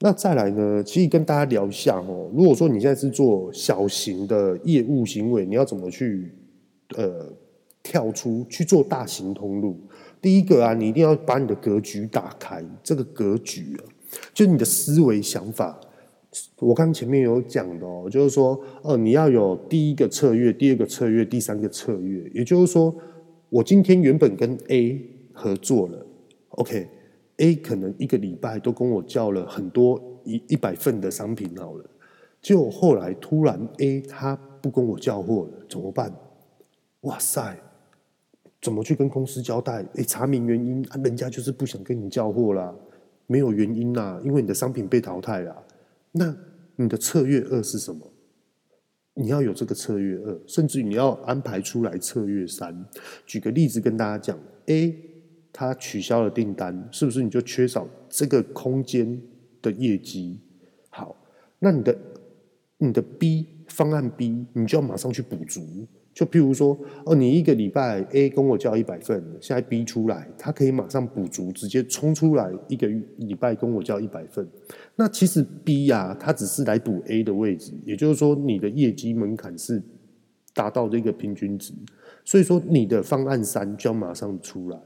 [0.00, 0.84] 那再来呢？
[0.84, 2.30] 其实跟大家聊一下哦。
[2.32, 6.30] 如果说你现在是做小型的业务行为，你要怎么去
[6.96, 7.32] 呃
[7.82, 9.78] 跳出去做大型通路？
[10.20, 12.64] 第一个啊，你一定要把你的格局打开。
[12.82, 13.84] 这个格局啊，
[14.34, 15.78] 就你的思维想法。
[16.58, 22.30] 我刚前面有讲的哦，就是说，呃，你要有第一个策略、第二个策略、第三个策略。
[22.34, 22.94] 也就是说，
[23.48, 25.00] 我今天原本跟 A
[25.32, 26.04] 合作了
[26.50, 31.84] ，OK，A 可能一个礼拜都跟我叫了很多一一百份的商品好了，
[32.42, 36.12] 就后来突然 A 他不跟我叫货了，怎么办？
[37.02, 37.56] 哇塞！
[38.60, 39.86] 怎么去跟公司交代？
[39.94, 42.74] 哎，查明原因啊，人家就是不想跟你交货啦，
[43.26, 45.64] 没有原因啦，因为你的商品被淘汰了。
[46.10, 46.36] 那
[46.74, 48.12] 你的策略二是什么？
[49.14, 52.84] 你要有这个策略二，甚至你要安排出来策略三。
[53.24, 54.96] 举个例子跟大家讲，A
[55.52, 59.20] 他取消了订单，是不是你就缺少这个空间
[59.62, 60.40] 的业绩？
[60.90, 61.14] 好，
[61.60, 61.96] 那你的
[62.78, 65.86] 你的 B 方案 B，你就要马上去补足。
[66.18, 66.76] 就譬如说，
[67.06, 74.44] 哦，你一个礼拜 A 跟我交一百份，现在 B 出来，他可以马上补足，直接冲出来一个礼拜跟我交一百份。
[74.96, 79.80] 那其实 B 呀、啊，他只是来补 A 的位置，也就是说，你的业绩门槛是
[80.52, 81.72] 达到这个平均值，
[82.24, 84.78] 所以说你的方案三就要马上出来，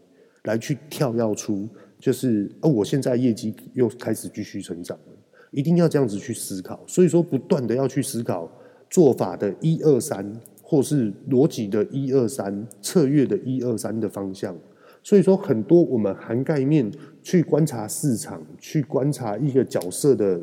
[0.42, 1.66] 来去跳跃出，
[1.98, 5.14] 就是哦，我现在业绩又开始继续成长了，
[5.50, 6.84] 一定要这样子去思考。
[6.86, 8.52] 所以说，不断的要去思考
[8.90, 10.30] 做法的一二三。
[10.72, 14.56] 或是逻辑的一二三，策略的一二三的方向，
[15.02, 16.90] 所以说很多我们涵盖面
[17.22, 20.40] 去观察市场，去观察一个角色的，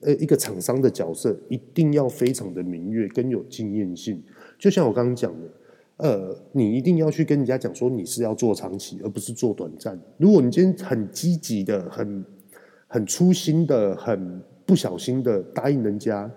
[0.00, 4.22] 呃，一个厂商的角色，一定要非常的明确跟有经验性。
[4.58, 5.46] 就像我刚刚讲的，
[5.98, 10.00] 呃，你一定要去跟人家讲说你是要做长期，而不是做短暂。
[10.16, 12.24] 如果你今天很积极的、很
[12.88, 16.30] 很粗心的、很不小心的答应人家。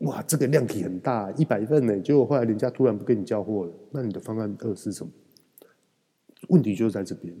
[0.00, 5.10] 哇，这个量体很大，一百份呢，结果后来人家突然不跟你交货了，那你的方案二是什么？
[6.48, 7.32] 问题就在这边。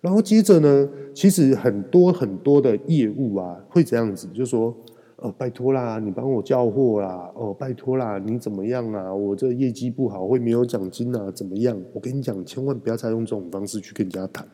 [0.00, 4.76] 然后接着呢，其实很多很多的业务啊，会这样子，就说，
[5.16, 9.12] 呃，拜托啦，你帮我交货啦，哦，拜托啦，你怎么样啊？
[9.12, 11.28] 我这业绩不好，会没有奖金啊？
[11.32, 11.82] 怎么样？
[11.92, 14.46] 我跟你讲，千万不要再用这种方式去跟人家谈。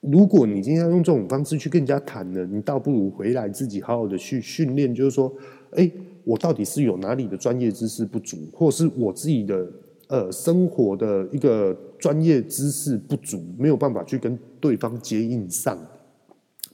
[0.00, 5.30] 如果你今天要用这种方式去跟人家谈呢，你倒不如回来自己好好的去训练，就是说，
[5.72, 5.88] 哎。
[6.24, 9.66] 我到底是有哪里的专业知识不足，或是我自己的
[10.08, 15.78] 呃生活的一个专业知识不足，没有办法去跟对方接应上。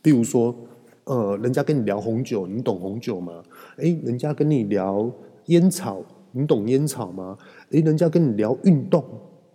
[0.03, 0.55] 比如说，
[1.05, 3.43] 呃，人家跟你聊红酒，你懂红酒吗？
[3.79, 5.11] 诶，人家跟你聊
[5.47, 7.37] 烟草，你懂烟草吗？
[7.71, 9.05] 诶，人家跟你聊运动，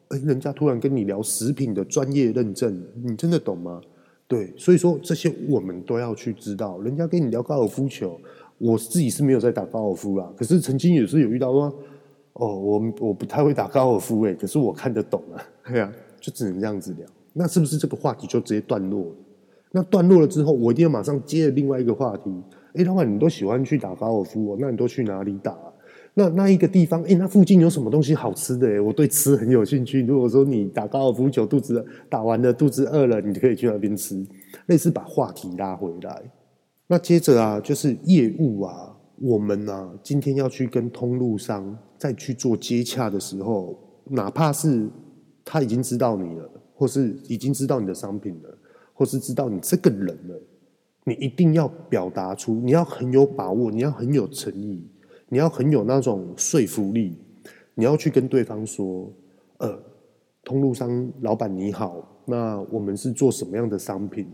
[0.10, 3.82] 诶，人家突然跟你聊食品的专业认证，你真的懂吗？
[4.28, 6.80] 对，所以说这些我们都要去知道。
[6.80, 8.20] 人家跟你聊高尔夫球。
[8.64, 11.64] 我自己是没有在打高尔夫啦，可是曾经也是有遇到说，
[12.34, 17.06] 哦，我我不太会打高尔夫诶，可是我看得懂啊，对啊，就只能这样子聊。
[17.34, 19.16] 那是不是这个话题就直接断落了？
[19.72, 22.32] 那断落了之后，我一定要马上接另外一个话题。
[22.76, 25.74] 诶，老板，你都喜欢去打高尔夫哦，那你都去哪里打啊？
[26.14, 28.68] 那那一个地方，诶，那附近有什么东西好吃的？
[28.68, 30.04] 诶，我对吃很有兴趣。
[30.04, 34.24] 如果说你打高尔夫球，肚子打完了，肚子饿了，你可以去那边吃。
[34.68, 36.22] 类似把话题拉回来。
[36.88, 44.90] 那接着啊，就是业务啊，我们呢、啊，今天要去跟通路商再去做接洽的时候，哪怕是
[45.46, 48.58] 他已经知道你了，或是已经知道你的商品了，
[48.94, 50.42] 或是知道你这个人了，
[51.06, 54.86] 你一定要表达出，你要很有把握，你要很有诚意，
[55.30, 57.18] 你要很有那种说服力，
[57.76, 59.12] 你要去跟对方说，
[59.58, 59.80] 呃，
[60.44, 64.28] 通路商老板你好，那我们是做什么样的商品？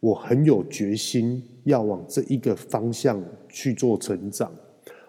[0.00, 4.50] 我很有决心要往这一个方向去做成长。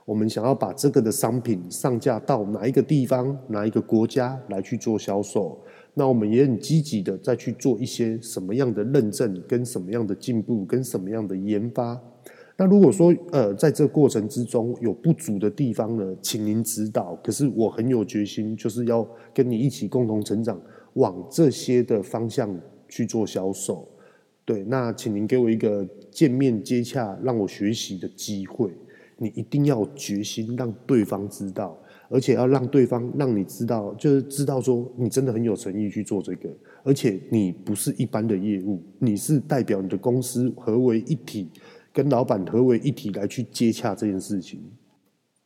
[0.06, 5.60] 我们想要把这个的商品上架到哪一个地方、哪一个国家来去做销售。
[5.94, 12.00] 那我们也很积极的再去做一些什么样的认证，跟什么样的进步，跟什么样的研发。
[12.58, 17.16] 那如果说呃，在这过程之中有不足的地方呢，请您指导。
[17.24, 20.60] 可是我很有决心，就是要跟你一起共同成长，
[20.94, 22.54] 往这些的方向
[22.88, 23.88] 去做销售。
[24.50, 28.72] 对，那请您给我一个见面接洽，让我学习的机会。
[29.16, 31.78] 你一定要决心，让对方知道。
[32.10, 36.50] 而且要让对方让你知道，就是知道说你真的很有诚意去做这个，
[36.84, 41.48] 而且你不是一般的业务，你是代表你的公司合为一体，
[41.94, 44.60] 跟老板合为一体来去接洽这件事情。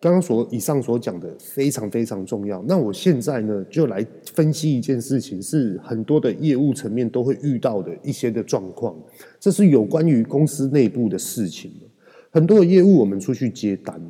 [0.03, 2.61] 刚刚所以上所讲的非常非常重要。
[2.67, 8.93] 那我现在呢，就来分析一件事情，是很多的业务层面都会遇到的一些的状况，
[9.39, 11.71] 这是有关于公司内部的事情。
[12.31, 14.01] 很多的业务我们出去接单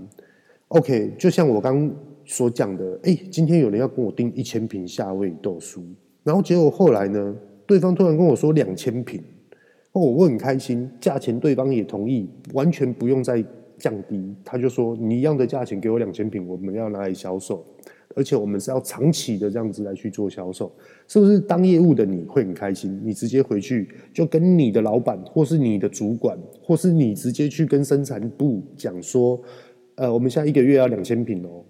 [0.70, 1.94] ，OK，就像我刚。
[2.26, 5.82] 所讲的，哎，今天有人要跟我订一千瓶夏威夷豆酥，
[6.24, 7.36] 然后结果后来呢，
[7.68, 9.22] 对方突然跟我说两千瓶，
[9.92, 13.44] 哦，我很开心，价钱对方也同意，完全不用再
[13.78, 17.66] 降低，他就说你一样的价钱给我两千瓶，我们要拿来销售，
[18.16, 20.72] 而且我们是要长期的这样子来去做销售，
[21.08, 21.40] 是不是？
[21.40, 29.42] 当业务的你会很开心，你直接回去就跟你的老板，或是你的主管，或是你直接去跟生产部讲说，
[29.96, 31.64] 呃，我们现在一个月要两千瓶哦。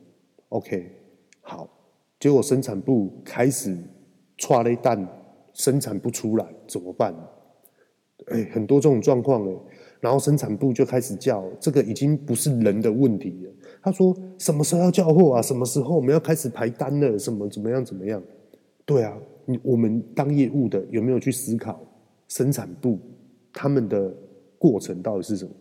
[0.49, 0.89] OK，
[1.41, 1.69] 好，
[2.19, 3.77] 结果生产部开始
[4.37, 5.07] 剉咧等，
[5.53, 7.13] 生产不出来怎么办？
[8.27, 9.53] 哎，很多这种状况哎，
[10.03, 13.51] 然后生产部就开始叫，这个已经不是人的问题了。
[13.81, 15.41] 他说什么时候要交货啊？
[15.41, 17.17] 什么时候我们要开始排单了？
[17.17, 18.21] 什么怎么样怎么样？
[18.83, 21.79] 对啊，你我们当业务的有没有去思考
[22.27, 22.99] 生产部
[23.53, 24.13] 他们的
[24.59, 25.51] 过程到底是什么？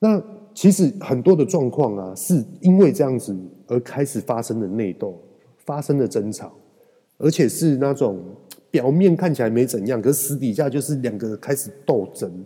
[0.00, 0.20] 那
[0.52, 3.36] 其实很多的状况啊，是因为这样子
[3.68, 5.16] 而开始发生的内斗，
[5.58, 6.52] 发生的争吵，
[7.18, 8.20] 而且是那种
[8.72, 12.44] 表面看起来没怎样，可是私底下就是两个开始斗争。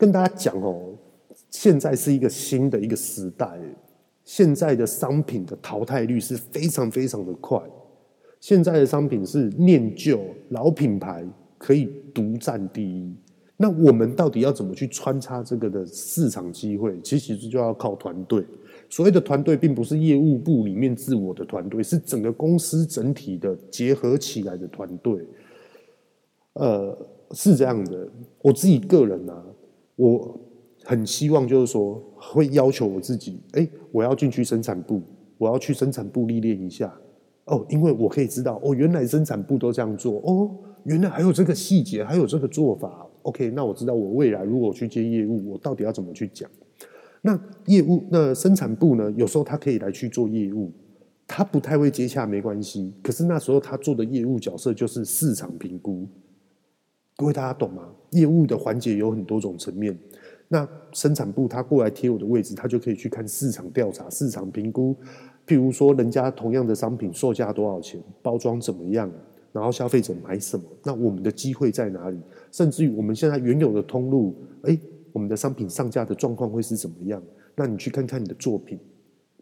[0.00, 0.94] 跟大家讲哦，
[1.50, 3.60] 现在是一个新的一个时代，
[4.24, 7.60] 现在的商品的淘汰率是非常非常的快，
[8.40, 11.22] 现在的商品是念旧老品牌
[11.58, 11.84] 可以
[12.14, 13.14] 独占第一。
[13.58, 16.98] 那我们到底要怎么去穿插这个的市场机会？
[17.02, 18.42] 其实就要靠团队。
[18.88, 25.22] 所谓的团队，并不是业务部里面自我的团队，是整个公司整体的结合起来的团队。
[26.54, 26.96] 呃，
[27.32, 28.08] 是这样的。
[28.40, 29.44] 我自己个人啊，
[30.00, 30.40] 我
[30.82, 35.02] 很希望就是说，会要求我自己，哎，我要进去生产部，
[35.36, 36.90] 我要去生产部历练一下。
[37.44, 40.14] 哦，因为我可以知道，哦，原来生产部都这样做。
[40.24, 40.50] 哦，
[40.84, 43.06] 原来还有这个细节，还有这个做法。
[43.22, 46.50] OK，那我知道我未来如果去接业务，我到底要怎么去讲？
[47.20, 49.12] 那业务那生产部呢？
[49.18, 50.72] 有时候他可以来去做业务，
[51.26, 52.94] 他不太会接洽没关系。
[53.02, 56.08] 可是那时候他做的业务角色就是市场评估。
[57.16, 57.82] 各位大家懂吗？
[58.10, 59.96] 业务的环节有很多种层面。
[60.48, 64.96] 那生产部他过来贴我的位置，他就可以去看市场调查、市场评估。
[65.46, 69.10] 譬如说，人家同样的商品售价多少钱，包装怎么样？
[69.52, 70.64] 然后消费者买什么？
[70.84, 72.18] 那我们的机会在哪里？
[72.52, 74.78] 甚至于我们现在原有的通路，哎，
[75.12, 77.20] 我们的商品上架的状况会是怎么样？
[77.56, 78.78] 那你去看看你的作品，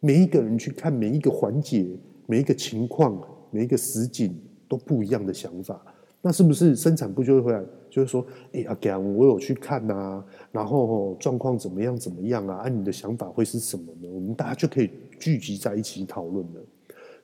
[0.01, 1.87] 每一个人去看每一个环节、
[2.27, 4.35] 每一个情况、每一个实景
[4.67, 5.81] 都不一样的想法，
[6.21, 12.57] 那是不是生产部就会回来，就会说，哎，阿强，我有去看呐、啊，然后、哦、状况怎么样怎么样啊？
[12.57, 14.09] 按、你的想法会是什么呢？
[14.13, 16.61] 我们大家就可以聚集在一起讨论了。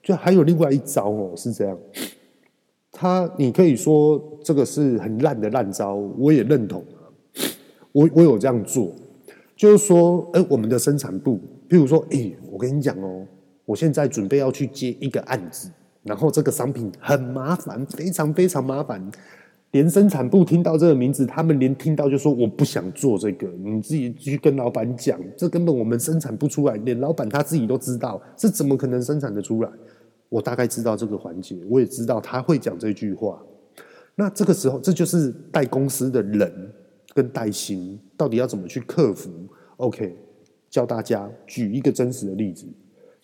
[0.03, 1.77] 就还有另外一招哦，是这样。
[2.93, 7.11] 他，你可以说这个是很烂的烂招，我也认同啊。
[7.91, 8.93] 我我有这样做，
[9.57, 13.27] 就是说，哎，我们的生产部，譬如说，哎，我跟你讲哦，
[13.65, 15.69] 我现在准备要去接一个案子，
[16.05, 19.11] 然后这个商品很麻烦，非常非常麻烦，
[19.73, 29.71] 连生产部听到这个名字，他们连听到就说我不想做这个，你自己去跟老板讲，这根本我们生产不出来，连老板他自己都知道，这怎么可能生产得出来？
[30.29, 33.41] 我大概知道这个环节，我也知道他会讲这句话。
[34.15, 36.73] 那这个时候，这就是带公司的人
[37.15, 39.31] 跟带薪，到底要怎么去克服
[39.77, 40.17] ？OK，
[40.69, 42.67] 教大家举一个真实的例子。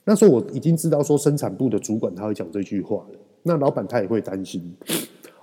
[0.05, 4.75] 那时候我已经知道说生产部的主管他会讲这句话了，那老板他也会担心。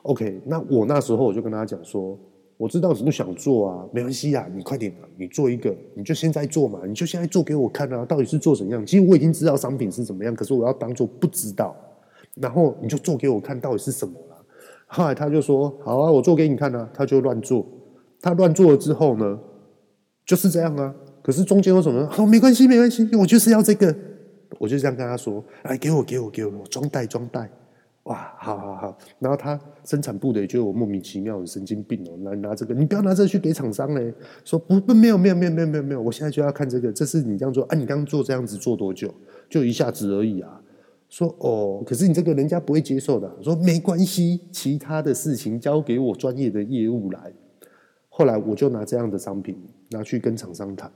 [0.03, 2.17] OK，那我那时候我就跟他讲说。
[2.59, 8.83] 我知道你不想做啊，没关系啊，你快点啊，你做一个，你就现在做嘛，你就现在做给我看啊，到底是做怎样？
[8.83, 11.75] 其实我已经知道商品是怎么样，可是我要当做不知道，
[12.33, 14.35] 然后你就做给我看到底是什么了。
[14.87, 17.63] 后来他就说：“好啊，我做给你看啊。”他就乱做，
[18.19, 19.37] 他乱做了之后呢，
[20.25, 20.95] 就是这样啊。
[21.21, 22.07] 可是中间有什么？
[22.07, 23.95] 好，没关系，没关系，我就是要这个，
[24.59, 27.49] 我就这样跟他说：“来，给我，给我，给我，装袋，装袋。”
[28.03, 28.97] 哇，好好好。
[29.19, 34.13] 然后他生产部的也觉得我莫名其妙，很神经病哦，拿拿这个，你不要拿这个去给厂商嘞。
[34.45, 37.75] 说不不，没有没有没有没有没有没有，我现在就要看这个，这是你这样做啊？
[37.75, 39.13] 你刚刚做这样子做多久？
[39.49, 40.61] 就一下子而已啊。
[41.09, 43.29] 说哦，可是你这个人家不会接受的。
[43.41, 47.33] 说没关系，其他的事情交给我专业的业务来。
[48.09, 50.91] 后来我就拿这样的商品拿去跟厂商谈，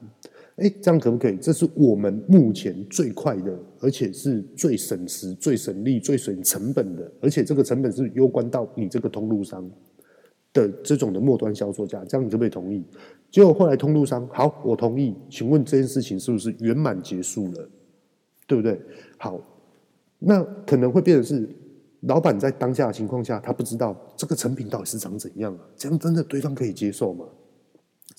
[0.57, 1.37] 哎，这样可不可以？
[1.37, 9.69] 这是我们目前最快的，而且是最省时、最省力、最省成本的，而且这个成本是攸关到你这个通路商
[10.53, 12.83] 的这种的末端销售价，这样你可不可以同意？
[13.31, 15.15] 结果后来通路商好，我同意。
[15.29, 17.69] 请问这件事情是不是圆满结束了？
[18.45, 18.79] 对不对？
[19.17, 19.39] 好，
[20.19, 21.49] 那可能会变成是。
[22.05, 25.61] 老板在当下的情况下，他不知道这个成品到底是长怎样啊？
[25.77, 27.23] 这样真的对方可以接受吗？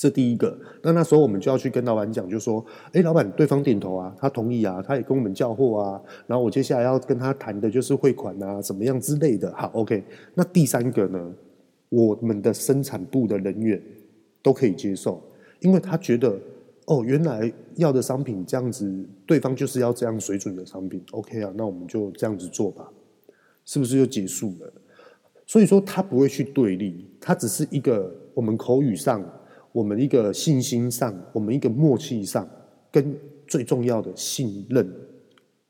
[0.03, 0.59] 这第一个。
[0.83, 6.03] 那那时候我们就要去跟老板讲，就说：哎，老板，对方点头啊，他同意啊，他也跟我们交货啊。
[6.27, 9.55] 然后我接下来要跟他谈的就是汇款啊，怎么样之类的。
[9.55, 10.03] 好，OK。
[10.35, 11.33] 那第三个呢？
[11.89, 13.81] 我们的生产部的人员
[14.43, 15.23] 都可以接受，
[15.61, 16.37] 因为他觉得
[16.87, 21.01] 哦，原来要的商品这样子，对方就是要这样水准的商品。
[21.13, 22.91] OK 啊，那我们就这样子做吧。
[23.65, 24.73] 是不是就结束了？
[25.47, 29.23] 所以说他不会去对立，他只是一个我们口语上、
[29.73, 32.49] 我们一个信心上、我们一个默契上，
[32.91, 33.16] 跟
[33.47, 34.87] 最重要的信任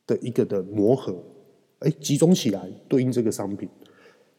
[0.07, 1.17] 的一个的磨合，
[1.79, 3.69] 哎，集中起来对应这个商品。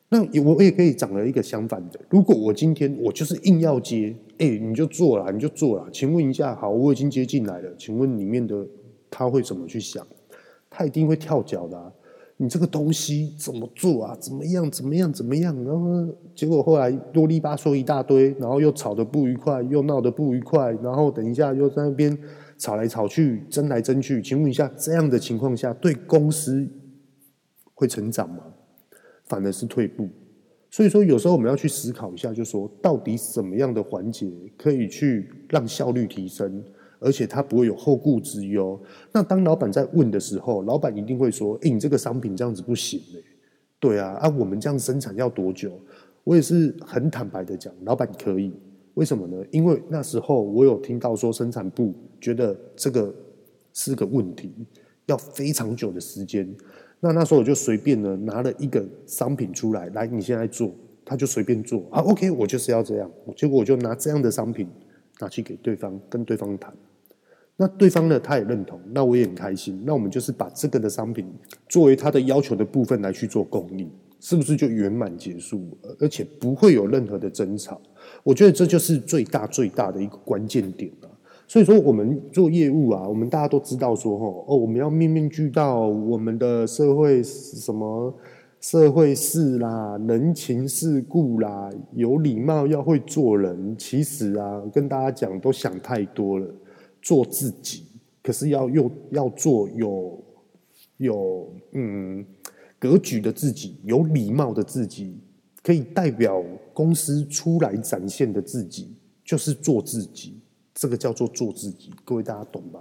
[0.10, 5.90] 那我也可以讲了一个相反的，如果我今天我就是硬要接，哎，你就做了，你就做了。
[5.92, 8.68] 请问一下，好，我已经接进来了，请问里面的
[9.10, 10.06] 他会怎么去想？
[10.70, 11.92] 他一定会跳脚的啊。
[12.44, 14.14] 你这个东西怎么做啊？
[14.20, 14.70] 怎么样？
[14.70, 15.14] 怎么样？
[15.14, 15.56] 怎么样？
[15.64, 22.18] 然后结果后来啰里吧嗦一大堆，然后又吵得不愉快，又闹得不愉快，然后等一下又在那边
[22.58, 24.22] 吵来吵去，争来争去。
[24.22, 26.68] 请问一下，这样的情况下，对公司
[27.74, 28.44] 会成长吗？
[29.24, 30.10] 反而是退步。
[30.70, 36.62] 所以说，有时候我们要去思考一下，就是说，到底什么样的环节可以去让效率提升？
[37.04, 38.82] 而且他不会有后顾之忧。
[39.12, 43.24] 那当老板在问的时候，老板一定会说：“诶，你这个商品这样子不行嘞。”
[43.80, 45.78] 对啊，啊，我们这样生产要多久？
[46.24, 48.54] 我也是很坦白的讲，老板可以。
[48.94, 49.44] 为什么呢？
[49.52, 53.14] 因为那时候我有听到说，生产部觉得这个
[53.74, 54.54] 是个问题，
[55.08, 56.48] 要非常久的时间。
[57.00, 60.72] 那那时候我就随便呢拿了一个商品出来，来，你现在做，
[61.04, 62.00] 他就随便做啊。
[62.04, 63.12] OK，我就是要这样。
[63.36, 64.70] 结果我就拿这样的商品
[65.20, 66.74] 拿去给对方，跟对方谈。
[67.56, 69.82] 那对方呢，他也认同，那我也很开心。
[69.86, 71.26] 那我们就是把这个的商品
[71.70, 73.88] 作为他的要求的部分来去做供应，
[74.20, 75.62] 是不是就圆满结束？
[76.00, 77.80] 而且不会有任何的争吵。
[78.24, 81.10] 我觉得这就是最大最大的一个关键点了。
[81.48, 88.12] 所以说，我们做业务啊，我们大家都知道说，哦，我们要面面俱到，我们的社会什么
[88.60, 93.76] 社会事啦、人情世故啦，有礼貌，要会做人。
[93.78, 96.48] 其实啊，跟大家讲，都想太多了。
[97.04, 97.86] 做自己，
[98.24, 100.24] 可是要又要做有
[100.98, 102.26] 有嗯
[102.80, 105.20] 格局的自己，有礼貌的自己，
[105.62, 106.42] 可以代表
[106.74, 110.40] 公司出来展现的自己，就是做自己。
[110.74, 112.80] 这个叫做做自己，各位大家懂吧？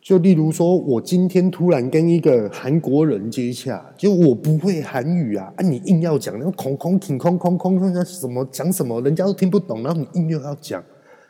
[0.00, 10.82] 就例如说，我今天突然跟一个韩国人接洽，就我不会韩语啊，啊，你硬要讲，那个空空挺空空空那什么讲什么，人家都听不懂，然后你硬又要讲。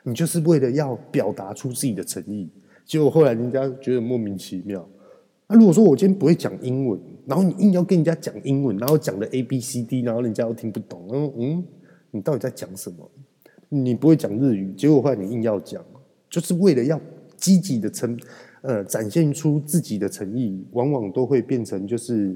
[0.04, 2.48] 你就是为了要表达出自己的诚意，
[2.84, 4.88] 结果后来人家觉得莫名其妙。
[5.46, 11.64] 那如果说我今天不会讲英文，然后你硬要跟人家讲英文，然后讲的 A B C D，然后人家又听不懂，嗯嗯，
[12.10, 13.10] 你到底在讲什么？
[13.70, 15.84] 你不会讲日语，结果后来你硬要讲，
[16.30, 16.98] 就是为了要
[17.36, 18.18] 积极的诚，
[18.62, 22.34] 呃，展现出自己的诚意，往往都会变成就是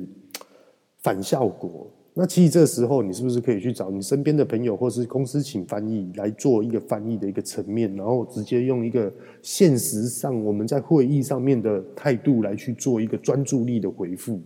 [0.98, 1.90] 反效果。
[2.14, 9.10] 那其实这个时候，你是不是可以去找你身边的朋友，或是公司请翻译来做一个翻译的一个层面，然后直接用一个
[9.40, 14.38] 现实上我们在会议上面的态度来去做一个专注力的回复？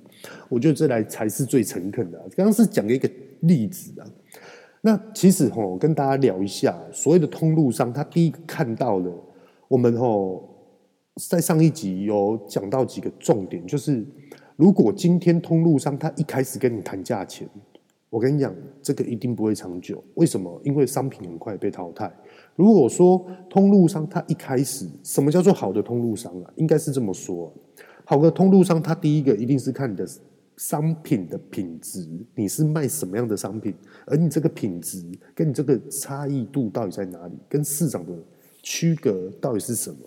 [0.48, 2.18] 我觉得这来才是最诚恳的。
[2.36, 3.10] 刚刚是讲一个
[3.40, 4.06] 例子啊。
[4.80, 9.10] 那其实吼，跟大家聊一下，所谓的通路商，他第一个看到的，
[9.66, 10.48] 我们吼
[11.28, 14.06] 在上一集有讲到几个重点，就是。
[14.56, 17.46] 如果今天通路商他一开始跟你谈价钱，
[18.08, 20.02] 我跟你讲，这个一定不会长久。
[20.14, 20.58] 为什么？
[20.64, 22.10] 因为商品很快被淘汰。
[22.54, 26.50] 如果说通路商他一开始，什么叫做好的通路商啊？
[26.56, 27.52] 应该是这么说：
[28.04, 30.08] 好的通路商，他第一个一定是看你的
[30.56, 33.74] 商品的品质，你是卖什么样的商品，
[34.06, 35.04] 而你这个品质
[35.34, 38.12] 跟你这个差异度到底在哪里，跟市场的
[38.62, 39.98] 区隔到底是什么？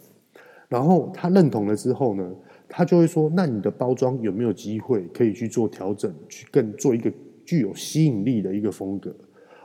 [0.68, 2.32] 然后他认同了之后呢？
[2.70, 7.12] 他就会说：“那你的包装有没有机会可以去做调整，去更做一个
[7.44, 9.14] 具有吸引力的一个风格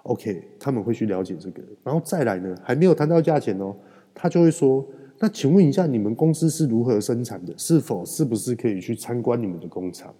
[0.04, 3.76] ？”OK，他们会去了解这个，然后再来呢，还没有谈到价钱哦，
[4.14, 4.84] 他就会说
[5.20, 7.52] ：“那请问一下，你们公司是如何生产的？
[7.58, 10.12] 是否是不是可以去参观你们的工厂？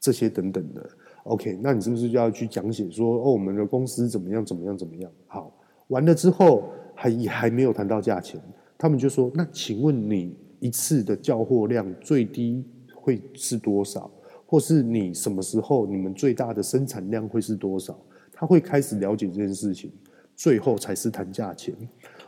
[0.00, 0.88] 这些等等的。
[1.24, 5.54] ”OK，那你是不是就要去讲解说：“哦，我们的公司怎么样，怎么样，怎么样？”好，
[5.88, 8.40] 完了之后还也还没有谈到价钱。
[8.78, 14.10] 他们就说：“那请问你一次的交货量最低会是多少？
[14.46, 17.98] 或是你什么时候你们最大的生产量会是多少？”
[18.32, 19.90] 他会开始了解这件事情，
[20.34, 21.74] 最后才是谈价钱。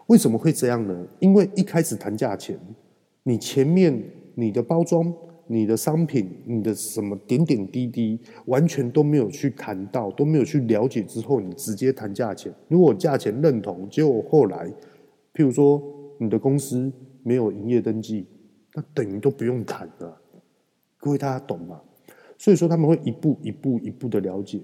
[0.06, 1.06] 为什么会这样呢？
[1.20, 2.58] 因为一开始谈价钱，
[3.22, 4.02] 你前面
[4.34, 5.12] 你的包装、
[5.46, 12.52] 你的商品、你的什么点点滴滴，完全都没有去谈到，都没有去了解之后，你直接谈价钱。
[12.68, 14.66] 如果价钱认同，结果后来，
[15.34, 15.82] 譬如说。
[16.20, 16.92] 你的公司
[17.22, 18.26] 没有营业登记，
[18.74, 20.20] 那等于都不用谈了。
[20.98, 21.80] 各位大家懂吗？
[22.36, 24.60] 所以说他们会一步一步一步的了解。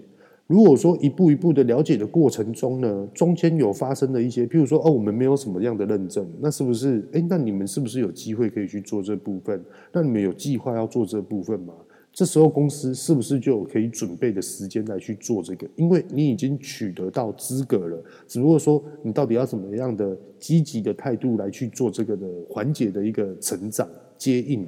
[0.46, 7.08] 如果说一步一步的了解的过程中呢，中间有发生的一些，譬如说哦，我们没有什么样的认证，那是不是？
[7.14, 9.64] 哎，那你们是不是有机会可以去做这部分？
[9.90, 11.72] 那你们有计划要做这部分吗？
[12.14, 15.68] 这时候公司是不是就可以准备的时间来去做这个？
[15.74, 24.64] 因为你已经取得到资格了，只不过说你到底要怎么样的积极的态度来去做这个的缓解的一个成长接应。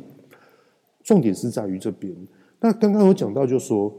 [1.04, 2.12] 重点是在于这边。
[2.58, 3.94] 那刚刚有讲到，就说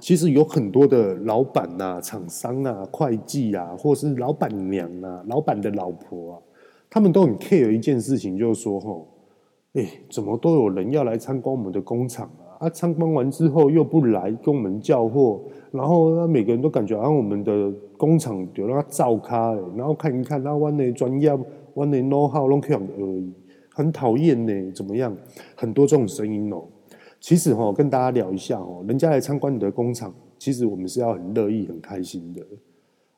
[0.00, 6.38] 其实有很多的老板呐、厂商啊、会计啊，或是老板娘啊、老板的老婆啊，
[6.88, 9.08] 他们都很 care 一件事情，就是说，吼，
[9.72, 12.47] 哎，怎么都有人要来参观我们的工厂啊？
[12.58, 15.40] 啊，参观完之后又不来跟我们叫货，
[15.70, 21.30] 然后那每个人都感觉好像我们的工厂有让他照咖，然后看一看，那我的专业，
[21.72, 23.32] 我的 know how 拢这样而已，
[23.70, 25.16] 很讨厌呢，怎么样？
[25.54, 26.64] 很多这种声音哦。
[27.20, 32.42] 其实哈，跟大家聊一下哦，人家来参观你的工厂，其实我们是要很乐意、很开心的。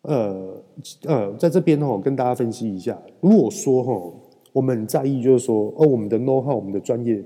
[0.03, 0.63] 呃
[1.07, 4.13] 呃，在这边哈，跟大家分析一下，如果说哈，
[4.53, 7.23] 我们很在意就是说，哦，我们的 know how，我们的专业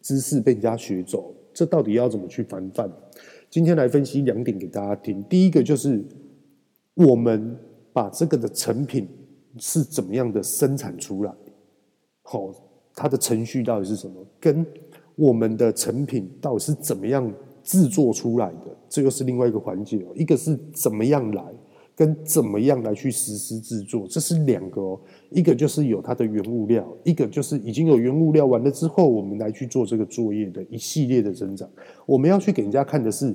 [0.00, 1.33] 知识被人家学走。
[1.54, 2.90] 这到底要怎么去防范？
[3.48, 5.22] 今天来分析两点给大家听。
[5.24, 6.04] 第一个就是
[6.94, 7.56] 我们
[7.92, 9.08] 把这个的成品
[9.58, 11.32] 是怎么样的生产出来，
[12.22, 12.50] 好，
[12.94, 14.26] 它的程序到底是什么？
[14.40, 14.66] 跟
[15.14, 17.32] 我们的成品到底是怎么样
[17.62, 18.76] 制作出来的？
[18.88, 20.12] 这又是另外一个环节哦。
[20.16, 21.44] 一个是怎么样来。
[21.96, 25.00] 跟怎么样来去实施制作，这是两个哦。
[25.30, 31.68] 一个就是有它的原物料，一个就是已经有原物料完了之后，我们来去做这个作业的一系列的增长。
[32.06, 33.34] 我们要去给人家看的是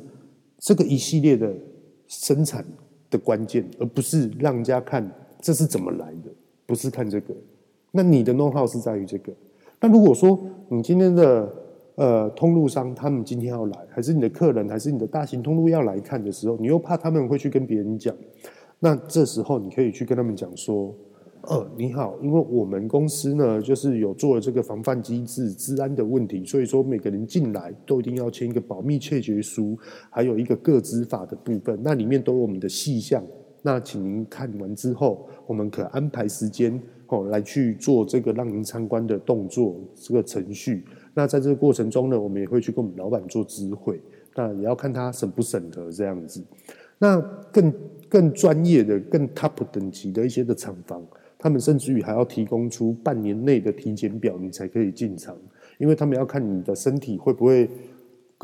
[0.58, 1.54] 这个一系列的
[2.08, 2.66] 生产
[3.10, 5.10] 的关键，而不是让人家看
[5.42, 6.30] 这是怎么来的，
[6.66, 7.34] 不是看这个。
[7.92, 9.34] 那你的 know-how 是在于这个。
[9.80, 10.38] 那如果说
[10.68, 11.52] 你今天的
[12.00, 18.16] 呃，通路商他们今天要来，还是你的客人，还是你的大型通路要来看的时候，你又怕他们会去跟别人讲，
[18.80, 20.96] 那这时候你可以去跟他们讲说，
[21.42, 29.78] 呃，你好，因为我们公司呢，就是有做了这个防范机制、治安的问题，所以说每个人进来都一定要签一个保密切结书，
[30.10, 33.22] 还有一个个资法的部分，那里面都有我们的细项。
[33.62, 40.86] 那请您看完之后，我们可安排时间哦来去做这个让您参观的动作，这个程序。
[41.20, 44.00] 那在这个过程中呢，我们也会去跟我们老板做知会，
[44.38, 46.42] 那也要看他审不审核这样子。
[46.98, 47.20] 那
[47.52, 47.74] 更
[48.08, 51.06] 更专业的、更 top 等级的一些的厂房，
[51.38, 55.36] 他们甚至于还要提供出半年内的体检表，你才可以进场，
[55.78, 57.70] 因为他们要看你的身体会不会，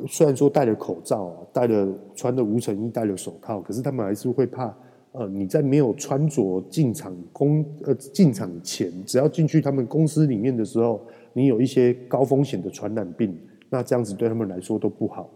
[0.10, 4.76] 虽然说戴了口罩、戴了穿的无尘衣、戴了手套，可是他们还是会怕，
[5.14, 11.00] 呃，你在没有穿着进场工呃进场前，只要进去他们公司里面的时候。
[11.36, 13.38] 你有一些高风险的传染病，
[13.70, 15.30] 那这样子对他们来说都不好。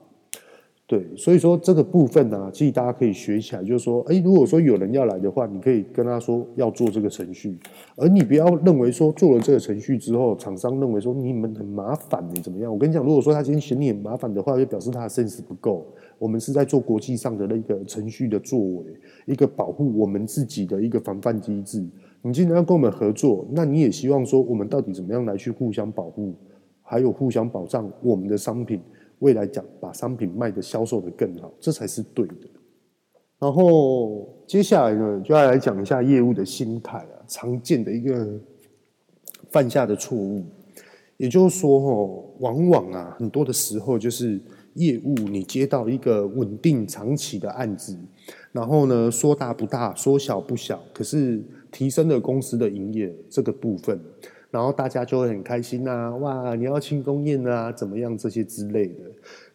[0.87, 7.59] 对，所以说这个部分呢、啊，其实大家可以学起来，就是说，诶，如果说有人要来的话，你可以跟他说要做这个程序，
[7.95, 12.73] 而你不要认为说做了这个程序之后，厂商认为说你们很麻烦，你怎么样？
[12.73, 15.85] 我跟你讲，如果说他今天嫌你很麻烦的话，就表示他的 sense 不够。
[16.17, 18.85] 我们是在做国际上的那个程序的作为，
[19.27, 21.85] 一个保护我们自己的一个防范机制。
[22.21, 26.35] 你既然要跟我们合作，那你也希望说，我们到底怎么样来去互相保护，
[26.81, 28.81] 还有互相保障我们的商品，
[29.19, 32.35] 未来讲把商品卖的销售的更好，这才是对的。
[33.39, 38.37] 然后接下来呢，就要来讲一下业务的心态啊，常见的一个
[39.49, 40.43] 犯下的错误，
[41.15, 44.41] 也就是说，哦，往往啊，很多的时候就是
[44.73, 47.97] 业务你接到一个稳定长期的案子，
[48.51, 51.41] 然后呢，说大不大，说小不小，可是。
[51.71, 53.99] 提升了公司的营业这个部分，
[54.51, 59.03] 然后大家就会很开心啊，哇，你要庆功宴啊，怎么样这些之类的。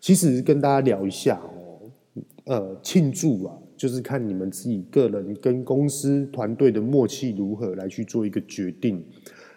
[0.00, 1.90] 其实跟大家聊一下哦，
[2.44, 9.04] 呃，庆祝啊，就是看你们自己个人跟公司团队的默契如何来去做一个决定。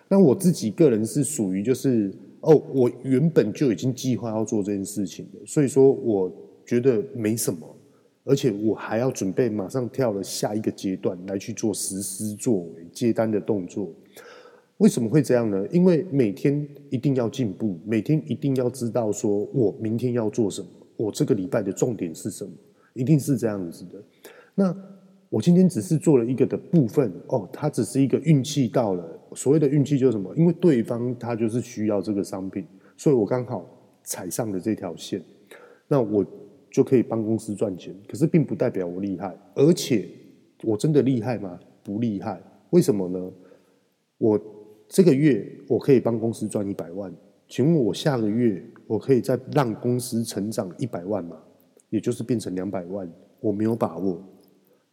[0.07, 6.31] 那我自己个人是属于就是哦，我原本就已经计划要做这件事情的，所以说我
[6.65, 7.59] 觉得没什么。
[8.27, 13.89] 而且我还要准备马上跳了下一个阶段来去做实施作为接单的动作，
[14.79, 15.65] 为什么会这样呢？
[15.71, 20.67] 因为每天一定要进步，每天一定要知道说我明天要做什么，
[20.97, 22.51] 我这个礼拜的重点是什么，
[22.93, 24.03] 一定是这样子的。
[24.53, 24.75] 那
[25.29, 29.19] 我今天只是做了一个的部分哦，它只是一个运气到了。
[29.35, 30.35] 所谓的运气就是什么？
[30.35, 32.65] 因为对方他就是需要这个商品，
[32.97, 33.65] 所以我刚好
[34.03, 35.23] 踩上了这条线。
[35.87, 36.25] 那我。
[36.77, 40.07] 就可以帮公司赚钱，可是并不代表我厉害，而且
[40.61, 41.59] 我真的厉害吗？
[41.81, 42.39] 不厉害。
[42.69, 43.31] 为什么呢？
[44.19, 44.39] 我
[44.87, 47.11] 这个月我可以帮公司赚一百万，
[47.47, 51.35] 请问我下个月我可以再让公司成长一百万吗？
[51.89, 54.21] 也就是变成两百万，我没有把握。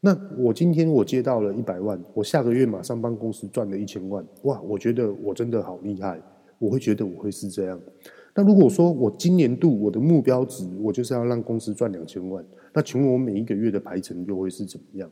[0.01, 4.59] 那我今天我接到了一百万，我下个月马上帮公司赚了一千万，哇！
[4.63, 6.19] 我觉得我真的好厉害，
[6.59, 7.79] 我会觉得我会是这样。
[8.35, 15.09] 那如果说我今年度我的目标值，我就是要让公司赚两千万，那请问我每一个月的排程又会是怎么样？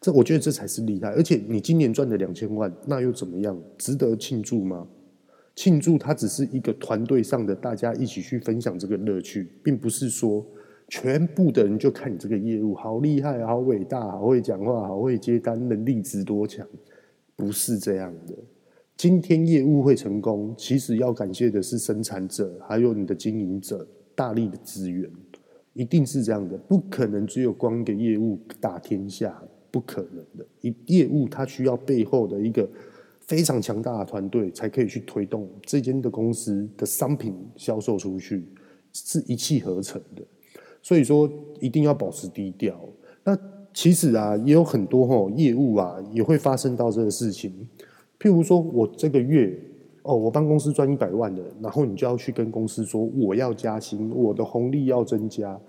[0.00, 1.10] 这我觉得这才是厉害。
[1.10, 3.56] 而且你今年赚的两千万，那又怎么样？
[3.78, 4.86] 值得庆祝吗？
[5.54, 10.44] 庆祝它只是一个团队上的大家一起去分享这个乐趣，并不是说
[10.88, 16.66] 全部的人就看你这个业务好厉害、好伟大、好会讲话、好会接单、能力值多强，
[17.36, 18.34] 不是这样的。
[18.96, 25.10] 今天业务会成功，其实要感谢的是生产者，还有你的经营者大力的支援，
[25.74, 29.38] 一定是这样的，不可能只有光一个业务打天下，
[29.70, 30.46] 不可能的。
[30.62, 32.66] 一业务它需要背后的一个
[33.20, 38.48] 非常强大的团队，才可以去推动这间的公司的商品销售出去，
[38.94, 40.22] 是一气呵成的。
[40.80, 41.30] 所以说，
[41.60, 42.80] 一定要保持低调。
[43.24, 43.38] 那
[43.74, 47.52] 其实啊，也有很多吼业务啊，也会发生到这个事情。
[48.18, 49.58] 譬如说，我这个月
[50.02, 55.60] 哦，我帮公司赚一百万的，然后你就要去跟公司说我要加薪，我的红利要增加。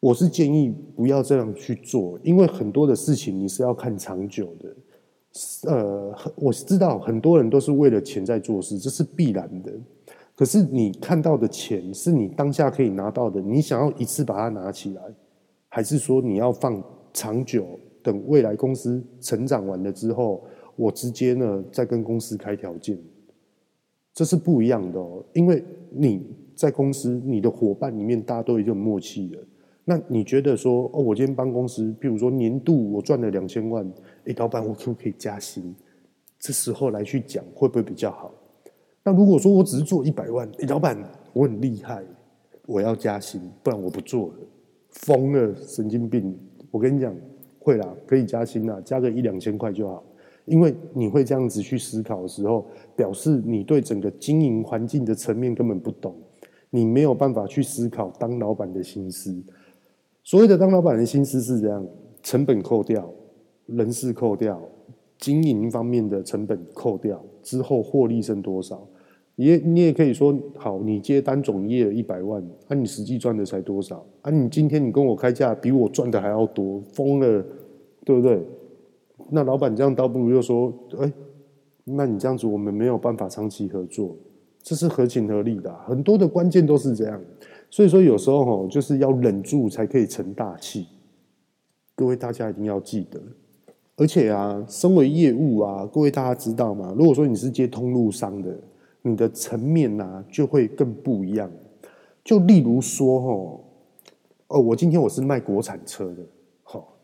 [0.00, 4.76] 我是建议不要这样去做，因为很多的事情你是要看长久的。
[5.68, 9.72] 呃，我知道很多人都是为了钱在做事，这是必然的。
[10.34, 15.02] 可是你看到的钱是你当下可以拿到的，你想要一次把它拿起来，
[15.68, 16.82] 还是说你要放
[17.12, 17.66] 长久，
[18.02, 20.44] 等未来公司成长完了之后？
[20.76, 22.98] 我直接呢，再跟公司开条件，
[24.14, 25.24] 这是不一样的哦。
[25.32, 26.22] 因为你
[26.54, 29.42] 在公司，你的伙伴里面大家都已经有默契了。
[29.84, 33.86] 那你觉得说，哦，我今天帮公司，譬如说年度我赚了两千万，
[34.24, 35.74] 哎，老板，我可不可以加薪？
[36.38, 38.34] 这时候来去讲，会不会比较好？
[39.04, 40.98] 那如果说我只是做一百万，哎，老板，
[41.32, 42.04] 我很厉害，
[42.66, 44.34] 我要加薪，不然我不做了，
[44.90, 46.36] 疯了，神经病！
[46.72, 47.14] 我跟你讲，
[47.60, 50.04] 会啦，可以加薪啦，加个一两千块就好。
[50.46, 52.66] 因为你会这样子去思考的时候，
[52.96, 56.14] 表示你对整个经营环境的层面根本不懂，
[56.70, 59.36] 你没有办法去思考当老板的心思。
[60.24, 61.86] 所谓的当老板的心思是这样：
[62.22, 63.08] 成本扣掉，
[63.66, 64.60] 人事扣掉，
[65.18, 68.86] 经营方面的成本扣掉之后，获利剩多少？
[69.36, 74.04] 也你也可以说，好，你接单总业一百万，啊，你实际赚的才多少？
[74.22, 77.44] 啊，你今天你跟我开价比我赚的还要多，疯了，
[78.04, 78.42] 对不对？
[79.30, 81.12] 那老板这样倒不如就说，哎，
[81.84, 84.16] 那你这样子我们没有办法长期合作，
[84.62, 85.72] 这是合情合理的。
[85.86, 87.20] 很多的关键都是这样，
[87.70, 90.86] 所以说有时候吼就是要忍住才可以成大器。
[91.94, 93.20] 各位大家一定要记得，
[93.96, 96.94] 而且啊，身为业务啊，各位大家知道吗？
[96.96, 98.56] 如果说你是接通路商的，
[99.02, 101.50] 你的层面啊就会更不一样。
[102.22, 103.64] 就例如说吼，
[104.48, 106.16] 哦，我今天我是卖国产车的。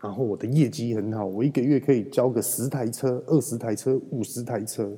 [0.02, 4.92] 然后我的业绩很好，我一个月可以交个十台车、二十台车、五十台车。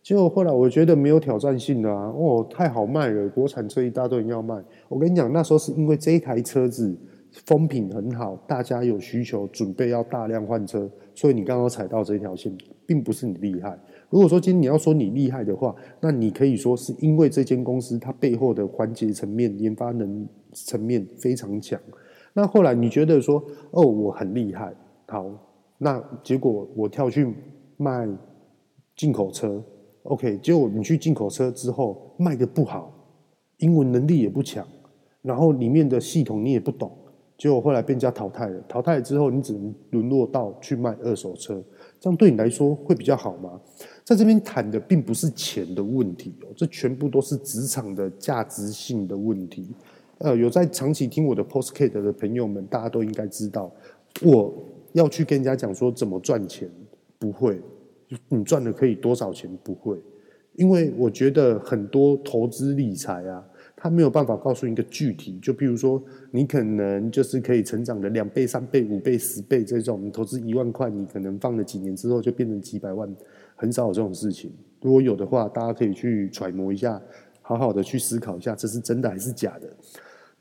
[0.00, 4.62] 结果后来我觉得没有挑战性的啊，哦，太好卖了，国产车一大堆人要卖。
[4.88, 6.96] 我跟你讲，那时候是因为这一台车子
[7.46, 13.76] 风评很好，大家有需求，准备要大量换车，所以你刚好踩到这条线，并不是你厉害。
[14.10, 21.80] 如果说今天你要说你厉害的话，那你可以说是因为这间公司它背后的环节层面、研发能层面非常强。
[22.36, 24.74] 那后来你觉得说，哦，我很厉害，
[25.06, 25.24] 好，
[25.78, 27.32] 那结果我跳去
[27.76, 28.08] 卖
[28.96, 29.62] 进口车
[30.02, 32.92] ，OK，结果你去进口车之后卖得不好，
[33.58, 34.66] 英文能力也不强，
[35.22, 36.90] 然后里面的系统你也不懂，
[37.38, 41.62] 结果后来被人家淘汰了，淘汰了之后你只能沦落到去卖二手车，
[42.00, 43.60] 这样对你来说会比较好吗？
[44.02, 49.68] 在这边谈的并不是钱的问题哦，这全部都是职场的价值性的问题。
[50.18, 53.72] 呃，有在长期听我的 Postcast 的朋友们，大家都应该知道，
[54.22, 54.54] 我
[54.92, 56.70] 要去跟人家讲说怎么赚钱，
[57.18, 57.60] 不会，
[58.28, 59.98] 你赚了可以多少钱，不会，
[60.54, 63.44] 因为我觉得很多投资理财啊。
[63.76, 73.14] 他没有办法告诉你一个具体，就比如说，你可能就是可以成长的两倍、三倍、五倍、十倍这种，你投资一万块，你可能放了几年之后就变成几百万，
[73.54, 74.50] 很少有这种事情。
[74.80, 76.98] 如果有的话，大家可以去揣摩一下，
[77.42, 79.68] 好好的去思考一下，这是真的还是假的。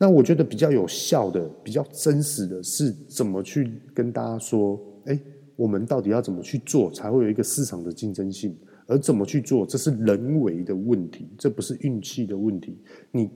[0.03, 5.17] 那我觉得比较有效的、比较真实的是，怎么去跟大家说，哎，
[5.55, 8.53] 我们到底要怎么去做，才会有一个市场的竞争性？
[8.85, 12.77] 而怎么去做，这是人为的问题，这不是运气的问题。
[13.11, 13.29] 你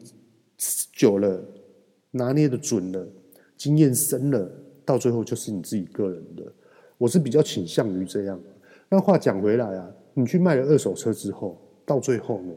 [0.92, 1.42] 久了，
[2.12, 3.08] 拿捏的准了，
[3.56, 4.52] 经验深了，
[4.84, 6.44] 到最后就是你自己个人的。
[6.98, 8.38] 我是比较倾向于这样。
[8.90, 12.54] 那话讲回来啊，你去卖了二手车之后，到最后呢，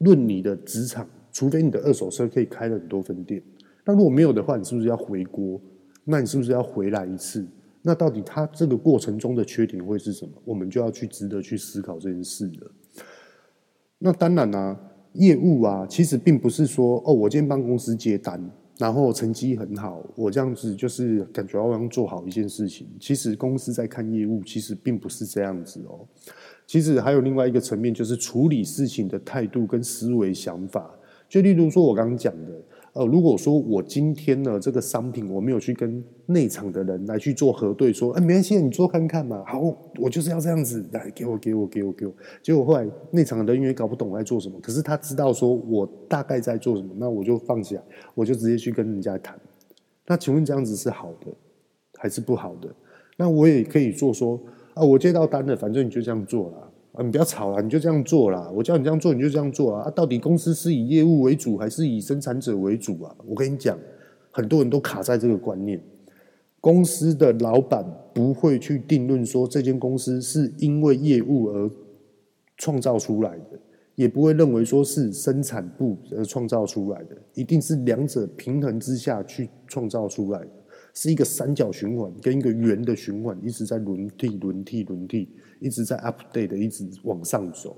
[0.00, 3.42] 论你的职场，除非你的二手车可以开了很多分店，
[3.84, 5.60] 那如果没有的话，你是不是要回锅？
[6.04, 7.44] 那你是不是要回来一次？
[7.82, 10.32] 那到底它这个过程中的缺点会是什么？
[10.44, 12.70] 我们就要去值得去思考这件事了。
[13.98, 14.78] 那当然啊，
[15.14, 18.40] 业务啊，其实并不是说哦，我今天帮公司接单，
[18.78, 22.86] 然后成绩很好，我这样子就是感觉好像做好一件事情。
[23.00, 26.06] 其实公司在看业务，其实并不是这样子哦。
[26.66, 30.94] 其实还有另外一个层面，就是处理事情的态度跟思维想法。
[31.34, 32.52] 就例如说，我刚刚讲的。
[32.92, 39.42] 呃，如果说我今天呢，这个商品我没有去跟内场的人来去做核对，说，哎，没关系，你做看看嘛。
[39.44, 39.60] 好，
[39.98, 42.12] 我就是要这样子，来给我，给我，给我，给我。
[42.40, 47.82] 结果后来内场的人员也搞不懂我在做什么，可是他知道说我大概在做什么，那我就放下，
[48.14, 49.36] 我就直接去跟人家谈。
[50.06, 51.32] 那请问这样子是好的
[51.98, 52.72] 还是不好的？
[53.16, 54.40] 那我也可以做说，
[54.74, 56.70] 啊，我接到单了，反正你就这样做了。
[56.94, 58.48] 啊，你不要吵了，你就这样做啦。
[58.54, 59.90] 我叫你这样做，你就这样做啊。
[59.90, 63.14] 到底公司是以业务为主，还是以生产者为主啊？
[63.26, 63.76] 我跟你讲，
[64.30, 65.80] 很多人都卡在这个观念。
[66.60, 67.84] 公司的老板
[68.14, 71.70] 不会去定论说这间公司是因为业务而
[72.56, 73.58] 创造出来的，
[73.96, 80.48] 也不会认为说是生产部而创造出来的，一定是两者平衡之下去创造出来的。
[80.94, 85.28] 是一个三角循环跟一个圆的循环，一直在轮替、轮替、轮替，
[85.60, 87.76] 一直在 update 的，一直往上走。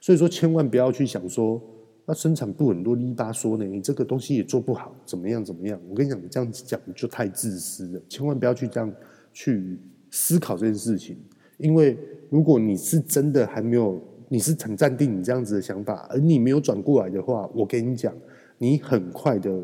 [0.00, 1.60] 所以说，千万不要去想说，
[2.06, 5.80] 那生产部很多泥巴说呢，你这个东西也做不好，怎么样怎么样？
[5.88, 8.02] 我跟你讲，你这样子讲就太自私了。
[8.08, 8.92] 千万不要去这样
[9.32, 9.78] 去
[10.10, 11.16] 思考这件事情，
[11.58, 11.98] 因为
[12.30, 18.14] 如果你是真的还没有，你是很暂定你这样子的想法，而你没有转过来的话，我跟你讲，
[18.58, 19.62] 你很快的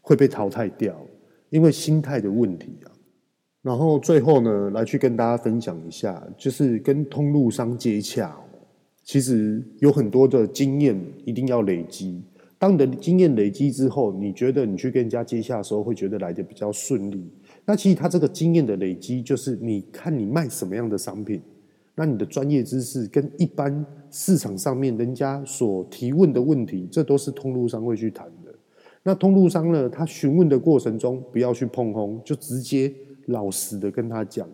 [0.00, 0.96] 会被淘汰掉。
[1.50, 2.76] 因为心态的问题，
[3.68, 8.34] 然后最后呢，来去跟大家分享一下，就是跟通路商接洽，
[9.04, 12.22] 其实有很多的经验一定要累积。
[12.58, 17.30] 当你的经验累积之后，你觉得你去跟人家接洽的时候，会觉得来得比较顺利。
[17.66, 21.42] 那其实他这个经验的累积，就是你看你卖什么样的商品，
[21.94, 28.54] 那你的专业知识跟一般市场上面人家所提问的问题，这都是通路商会去谈的。
[29.02, 29.90] 那通路商呢？
[29.90, 32.90] 他询问的过程中，不要去碰轰，就直接
[33.28, 34.46] 老实的跟他讲，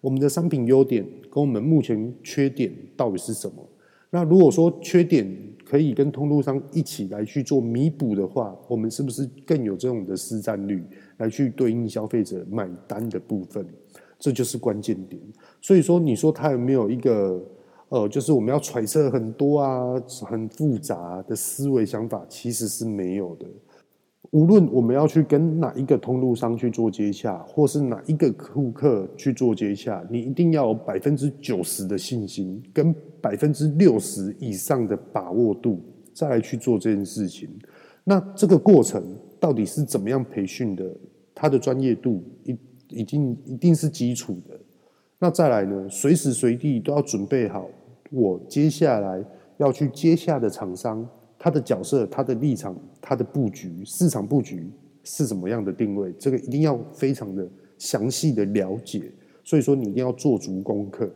[0.00, 3.66] 我们的商品优点跟我们目前缺点到底是什么？
[4.10, 5.26] 那如果说缺点
[5.64, 10.84] 可以跟通路商一起来去做弥补的话，我们是不是更有这种的市占率
[11.16, 13.66] 来去对应消费者买单的部分？
[14.18, 15.20] 这就是关键点。
[15.60, 17.42] 所以说，你说他有没有一个
[17.88, 23.46] 呃，就是我们要揣测很多啊，很复杂的思维想法，其实是没有的。
[24.34, 35.80] 无论我们要去跟哪一个通路商去做接洽，或是哪一个顾客去做接洽，你一定要有百分之九十的信心，跟百分之六十以上的把握度，
[36.12, 37.48] 再来去做这件事情。
[38.02, 40.84] 那这个过程到底是怎么样培训的？
[41.32, 42.58] 他的专业度一
[42.88, 44.58] 已经一定是基础的。
[45.20, 45.88] 那再来呢？
[45.88, 47.68] 随时随地都要准备好，
[48.10, 49.24] 我接下来
[49.58, 51.08] 要去接洽的厂商。
[51.44, 54.66] 他的角色、他的立场、他的布局、市场布局
[55.02, 56.10] 是什么样的定位？
[56.18, 59.02] 这个一定要非常的详细的了解。
[59.44, 61.06] 所以说，你一定要做足功课。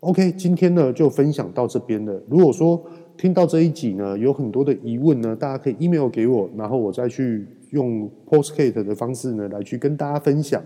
[0.00, 2.20] OK，今天呢就分享到这边了。
[2.28, 2.84] 如果说
[3.16, 10.60] 听到这一集呢有很多的疑问呢，大家可以 email 给我，然后我再去用 Podcast 的方式呢来去跟大家分享。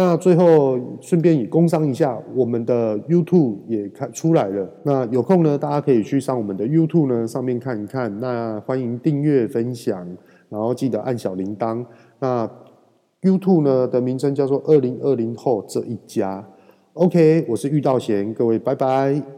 [0.00, 4.70] 那最后顺便也工商一下，我们的 YouTube 也看出来了。
[4.84, 8.20] 那有空呢，大家可以去上我们的 YouTube 呢上面看一看。
[8.20, 10.06] 那欢迎订阅、分享，
[10.48, 11.84] 然后记得按小铃铛。
[12.20, 12.48] 那
[13.22, 16.46] YouTube 呢的名称叫做“二零二零后这一家”。
[16.94, 19.37] OK，我是玉道贤，各位拜拜。